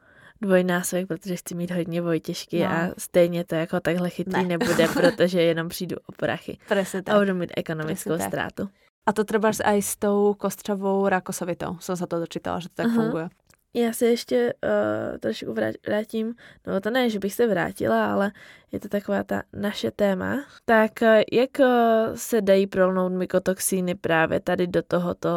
dvojnásobek, 0.41 1.07
protože 1.09 1.37
chci 1.37 1.55
mít 1.55 1.71
hodně 1.71 2.03
vojtěžky 2.03 2.61
no. 2.61 2.67
a 2.67 2.89
stejně 2.99 3.45
to 3.45 3.55
jako 3.55 3.81
takhle 3.81 4.11
chytrý 4.11 4.43
ne. 4.43 4.49
nebude, 4.49 4.89
protože 4.95 5.43
jenom 5.43 5.69
přijdu 5.69 5.97
o 6.07 6.13
prachy. 6.13 6.59
Presne 6.69 7.03
tak. 7.03 7.15
A 7.15 7.19
budu 7.19 7.35
mít 7.35 7.53
ekonomickou 7.57 8.11
Presne 8.11 8.29
ztrátu. 8.29 8.65
Tak. 8.67 8.88
A 9.09 9.12
to 9.12 9.25
třeba 9.25 9.51
aj 9.64 9.83
s 9.83 9.97
tou 9.97 10.37
kostřavou 10.37 11.09
rakosovitou. 11.09 11.81
Som 11.81 11.97
sa 11.97 12.05
to 12.05 12.21
dočítala, 12.21 12.61
že 12.61 12.68
to 12.68 12.85
tak 12.85 12.92
Aha. 12.92 12.97
funguje. 12.97 13.27
Já 13.75 13.92
se 13.92 14.07
ještě 14.07 14.55
uh, 14.64 15.18
trošku 15.18 15.55
vrátím, 15.87 16.35
no 16.66 16.81
to 16.81 16.90
ne, 16.90 17.11
že 17.11 17.18
bych 17.18 17.35
se 17.35 17.47
vrátila, 17.47 18.12
ale 18.12 18.33
je 18.73 18.81
to 18.81 18.88
taková 18.88 19.23
ta 19.23 19.42
naše 19.53 19.90
téma. 19.90 20.44
Tak 20.64 20.92
uh, 21.03 21.09
jak 21.33 21.51
uh, 21.61 21.66
se 22.14 22.40
dají 22.40 22.66
prolnout 22.66 23.12
mykotoxíny 23.12 23.94
právě 23.94 24.40
tady 24.40 24.66
do 24.66 24.83
tohoto, 24.83 25.31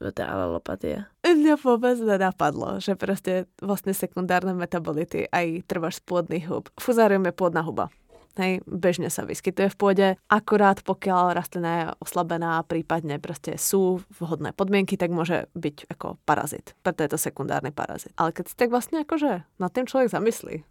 do 0.00 0.12
té 0.12 0.26
alopatie? 0.26 1.04
Mňa 1.22 1.54
vôbec 1.62 2.02
nenapadlo, 2.02 2.82
že 2.82 2.98
proste 2.98 3.46
vlastne 3.62 3.94
sekundárne 3.94 4.58
metabolity 4.58 5.30
aj 5.30 5.70
trváš 5.70 6.02
z 6.02 6.10
pôdnych 6.10 6.50
hub. 6.50 6.66
Fuzárium 6.82 7.22
je 7.30 7.34
pôdna 7.34 7.62
huba. 7.62 7.94
Hej, 8.40 8.64
bežne 8.64 9.12
sa 9.12 9.28
vyskytuje 9.28 9.68
v 9.68 9.76
pôde, 9.76 10.08
akurát 10.32 10.80
pokiaľ 10.80 11.36
rastlina 11.36 11.70
je 11.76 11.84
oslabená, 12.00 12.64
prípadne 12.64 13.20
proste 13.20 13.60
sú 13.60 14.00
vhodné 14.16 14.56
podmienky, 14.56 14.96
tak 14.96 15.12
môže 15.12 15.52
byť 15.52 15.92
ako 15.92 16.16
parazit. 16.24 16.72
Preto 16.80 17.04
je 17.04 17.12
to 17.12 17.18
sekundárny 17.20 17.76
parazit. 17.76 18.16
Ale 18.16 18.32
keď 18.32 18.44
si 18.48 18.54
tak 18.56 18.72
vlastne 18.72 19.04
akože 19.04 19.44
na 19.60 19.68
tým 19.68 19.84
človek 19.84 20.08
zamyslí, 20.08 20.64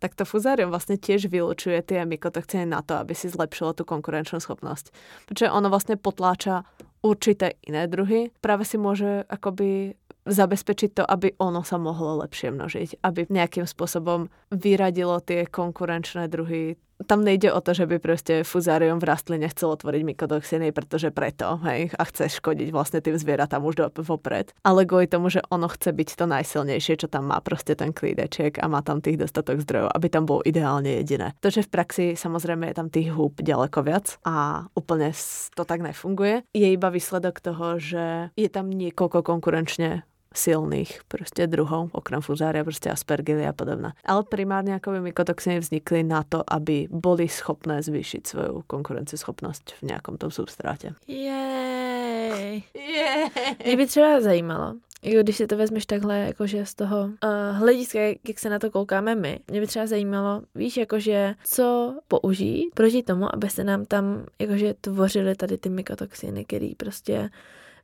tak 0.00 0.14
to 0.16 0.24
fuzárium 0.24 0.72
vlastne 0.72 0.96
tiež 0.96 1.28
vylučuje 1.28 1.82
tie 1.82 2.06
mykotoxiny 2.08 2.64
na 2.64 2.80
to, 2.80 2.96
aby 2.96 3.12
si 3.12 3.28
zlepšilo 3.28 3.76
tú 3.76 3.82
konkurenčnú 3.84 4.40
schopnosť. 4.40 4.94
Pretože 5.28 5.52
ono 5.52 5.68
vlastne 5.68 6.00
potláča 6.00 6.64
určité 7.04 7.60
iné 7.68 7.84
druhy. 7.90 8.32
Práve 8.40 8.64
si 8.64 8.80
môže 8.80 9.28
akoby 9.28 9.98
zabezpečiť 10.24 10.90
to, 11.00 11.04
aby 11.04 11.36
ono 11.40 11.64
sa 11.64 11.76
mohlo 11.76 12.20
lepšie 12.24 12.52
množiť, 12.52 13.04
aby 13.04 13.28
nejakým 13.28 13.64
spôsobom 13.64 14.28
vyradilo 14.52 15.20
tie 15.20 15.48
konkurenčné 15.48 16.28
druhy 16.28 16.76
tam 17.06 17.24
nejde 17.24 17.52
o 17.52 17.60
to, 17.60 17.72
že 17.72 17.88
by 17.88 17.96
proste 18.02 18.34
fuzárium 18.44 19.00
v 19.00 19.08
rastline 19.08 19.46
chcel 19.48 19.72
otvoriť 19.76 20.02
mykotoxiny, 20.04 20.72
pretože 20.74 21.12
preto, 21.14 21.60
hej, 21.64 21.92
a 21.96 22.02
chce 22.04 22.40
škodiť 22.40 22.68
vlastne 22.74 23.00
tým 23.00 23.16
zvieratám 23.16 23.62
už 23.64 23.74
do, 23.76 23.86
vopred. 24.00 24.52
Ale 24.64 24.88
kvôli 24.88 25.06
tomu, 25.08 25.28
že 25.28 25.44
ono 25.52 25.68
chce 25.68 25.92
byť 25.92 26.08
to 26.16 26.24
najsilnejšie, 26.28 26.94
čo 27.04 27.08
tam 27.08 27.32
má 27.32 27.38
proste 27.44 27.76
ten 27.76 27.92
klídeček 27.92 28.60
a 28.60 28.66
má 28.68 28.80
tam 28.80 29.04
tých 29.04 29.20
dostatok 29.20 29.60
zdrojov, 29.62 29.92
aby 29.92 30.06
tam 30.08 30.24
bolo 30.24 30.40
ideálne 30.44 31.00
jediné. 31.00 31.36
To, 31.44 31.48
že 31.52 31.64
v 31.64 31.72
praxi 31.72 32.04
samozrejme 32.16 32.70
je 32.72 32.76
tam 32.76 32.88
tých 32.88 33.12
húb 33.12 33.40
ďaleko 33.40 33.78
viac 33.84 34.16
a 34.24 34.66
úplne 34.72 35.12
to 35.56 35.62
tak 35.64 35.84
nefunguje, 35.84 36.44
je 36.52 36.68
iba 36.70 36.88
výsledok 36.88 37.40
toho, 37.40 37.76
že 37.80 38.34
je 38.34 38.48
tam 38.48 38.68
niekoľko 38.72 39.24
konkurenčne 39.24 40.04
silných 40.34 41.02
proste 41.10 41.46
druhov, 41.46 41.90
okrem 41.92 42.22
fuzária, 42.22 42.64
proste 42.64 42.90
aspergily 42.90 43.42
a 43.46 43.52
podobné. 43.52 43.92
Ale 44.06 44.22
primárne 44.22 44.78
ako 44.78 44.96
by 44.96 44.98
mykotoxiny 45.10 45.58
vznikli 45.58 46.06
na 46.06 46.22
to, 46.22 46.46
aby 46.46 46.86
boli 46.90 47.26
schopné 47.26 47.82
zvýšiť 47.82 48.22
svoju 48.26 48.62
konkurencieschopnosť 48.66 49.82
v 49.82 49.82
nejakom 49.90 50.18
tom 50.18 50.30
substráte. 50.30 50.94
Jej. 51.06 52.62
Jej. 52.74 53.30
Mě 53.66 53.76
by 53.76 53.86
třeba 53.86 54.20
zajímalo, 54.20 54.74
jo, 55.02 55.22
když 55.22 55.36
si 55.36 55.46
to 55.46 55.56
vezmeš 55.56 55.86
takhle, 55.86 56.18
jakože 56.18 56.66
z 56.66 56.74
toho 56.74 56.98
uh, 57.04 57.10
hlediska, 57.52 57.98
jak 58.00 58.38
se 58.38 58.50
na 58.50 58.58
to 58.58 58.70
koukáme 58.70 59.14
my, 59.14 59.40
mě 59.50 59.60
by 59.60 59.66
třeba 59.66 59.86
zajímalo, 59.86 60.42
víš, 60.54 60.76
jakože 60.76 61.34
co 61.44 61.94
použít 62.08 62.70
proti 62.74 63.02
tomu, 63.02 63.34
aby 63.34 63.50
se 63.50 63.64
nám 63.64 63.84
tam 63.84 64.26
jakože 64.38 64.74
tvořily 64.80 65.34
tady 65.34 65.58
ty 65.58 65.68
mykotoxiny, 65.68 66.44
který 66.44 66.74
prostě 66.74 67.30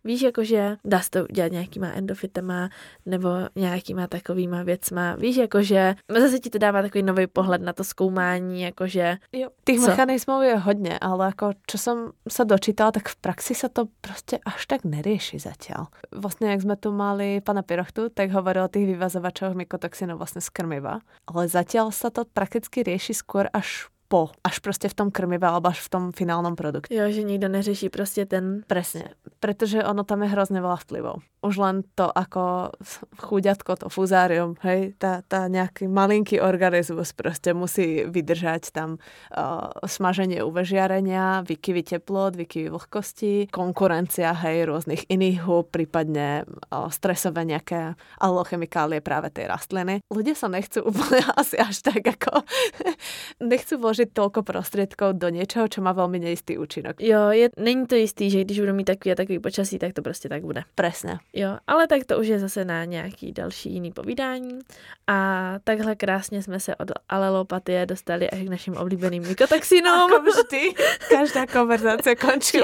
Víš, 0.07 0.23
jakože 0.23 0.77
dá 0.85 1.01
se 1.01 1.11
to 1.11 1.25
udělat 1.27 1.53
nějakýma 1.53 1.89
endofitama 1.99 2.71
nebo 3.07 3.29
nějakýma 3.55 4.07
takovýma 4.07 4.63
věcma. 4.63 5.15
Víš, 5.15 5.37
jakože 5.37 5.95
zase 6.19 6.39
ti 6.39 6.51
to 6.51 6.59
dává 6.59 6.83
takový 6.83 7.03
nový 7.03 7.27
pohled 7.27 7.63
na 7.63 7.73
to 7.73 7.85
zkoumání, 7.85 8.63
jakože... 8.63 9.19
Jo, 9.33 9.49
tých 9.65 9.81
co? 9.81 9.87
mechanizmov 9.87 10.43
je 10.43 10.57
hodně, 10.57 10.99
ale 10.99 11.27
ako 11.27 11.59
čo 11.67 11.79
som 11.79 11.97
sa 12.29 12.45
dočítala, 12.47 12.95
tak 12.95 13.09
v 13.09 13.17
praxi 13.17 13.55
sa 13.55 13.69
to 13.69 13.91
prostě 14.01 14.39
až 14.47 14.67
tak 14.67 14.85
nerieši 14.85 15.39
zatiaľ. 15.43 15.91
Vlastne, 16.15 16.55
jak 16.55 16.63
sme 16.63 16.77
tu 16.79 16.93
mali 16.95 17.41
pana 17.41 17.67
Pirochtu, 17.67 18.09
tak 18.15 18.31
hovoril 18.31 18.65
o 18.65 18.73
tých 18.73 18.87
vyvazovačoch 18.87 19.59
mykotoxinov 19.59 20.23
vlastne 20.23 20.41
z 20.41 20.49
krmiva. 20.55 21.03
Ale 21.27 21.51
zatiaľ 21.51 21.91
sa 21.91 22.15
to 22.15 22.23
prakticky 22.23 22.87
rieši 22.87 23.19
skôr 23.19 23.51
až 23.51 23.91
po, 24.09 24.31
až 24.45 24.59
prostě 24.59 24.89
v 24.89 24.95
tom 24.95 25.11
krmive 25.11 25.47
alebo 25.47 25.69
až 25.69 25.81
v 25.81 25.89
tom 25.89 26.13
finálnom 26.13 26.57
produkte. 26.57 26.95
Jo, 26.95 27.11
že 27.11 27.23
nikdo 27.23 27.49
neřeší 27.49 27.89
prostě 27.89 28.27
ten... 28.27 28.63
Presne, 28.67 29.05
pretože 29.41 29.85
ono 29.85 30.05
tam 30.05 30.23
je 30.23 30.29
hrozne 30.29 30.61
veľa 30.61 30.77
vplyvov. 30.77 31.23
Už 31.47 31.57
len 31.63 31.77
to 31.95 32.11
ako 32.11 32.75
chuďatko, 33.23 33.79
to 33.79 33.87
fuzárium, 33.87 34.59
hej, 34.67 34.99
tá, 34.99 35.23
tá 35.23 35.47
nejaký 35.47 35.87
malinký 35.87 36.43
organizmus 36.43 37.15
proste 37.15 37.55
musí 37.55 38.03
vydržať 38.05 38.75
tam 38.75 38.99
uh, 38.99 39.71
smaženie 39.87 40.43
UV 40.43 40.67
žiarenia, 40.67 41.47
vykyvy 41.47 41.83
teplot, 41.87 42.35
vykyvy 42.35 42.69
vlhkosti, 42.75 43.35
konkurencia, 43.55 44.35
hej, 44.35 44.67
rôznych 44.67 45.07
iných 45.07 45.39
húb, 45.47 45.71
prípadne 45.71 46.43
uh, 46.47 46.91
stresové 46.91 47.47
nejaké 47.47 47.95
alochemikálie 48.19 48.99
práve 48.99 49.31
tej 49.31 49.47
rastliny. 49.47 50.03
Ľudia 50.11 50.35
sa 50.35 50.51
nechcú 50.51 50.83
úplne 50.83 51.23
asi 51.41 51.57
až 51.57 51.87
tak 51.87 52.03
ako 52.03 52.43
nechcú 53.53 53.79
vložiť 53.79 54.11
toľko 54.11 54.43
prostriedkov 54.43 55.17
do 55.17 55.31
niečoho, 55.31 55.71
čo 55.71 55.81
má 55.85 55.95
veľmi 55.95 56.19
neistý 56.19 56.59
účinok. 56.59 56.99
Jo, 56.99 57.31
je, 57.31 57.51
není 57.57 57.87
to 57.87 57.95
jistý, 57.95 58.31
že 58.31 58.45
když 58.45 58.61
budou 58.61 58.75
mít 58.75 58.85
takový 58.85 59.13
a 59.13 59.15
takový 59.15 59.39
počasí, 59.39 59.79
tak 59.79 59.93
to 59.93 60.03
prostě 60.03 60.29
tak 60.29 60.45
bude. 60.45 60.63
Presne. 60.75 61.19
Jo, 61.39 61.59
ale 61.67 61.87
tak 61.87 62.05
to 62.05 62.19
už 62.19 62.27
je 62.27 62.39
zase 62.39 62.65
na 62.65 62.85
nějaký 62.85 63.33
další 63.33 63.73
jiný 63.73 63.93
povídání. 63.93 64.59
A 65.07 65.55
takhle 65.65 65.97
krásně 65.97 66.43
jsme 66.43 66.61
se 66.61 66.77
od 66.77 66.89
alelopatie 67.09 67.87
dostali 67.87 68.31
až 68.31 68.41
k 68.41 68.49
našim 68.49 68.77
oblíbeným 68.77 69.23
mykotoxinům. 69.23 70.13
Ako 70.13 70.23
vždy, 70.23 70.73
každá 71.09 71.47
konverzace 71.47 72.15
končí 72.15 72.59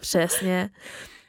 Přesně. 0.00 0.70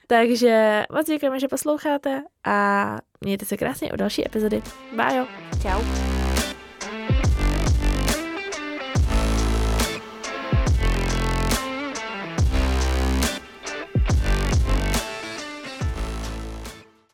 Takže 0.07 0.83
moc 0.93 1.07
děkujeme, 1.07 1.39
že 1.39 1.47
posloucháte 1.47 2.23
a 2.43 2.97
mějte 3.21 3.45
se 3.45 3.57
krásně 3.57 3.93
u 3.93 3.95
další 3.95 4.25
epizody. 4.25 4.61
Bye. 4.95 5.25
Čau. 5.61 6.24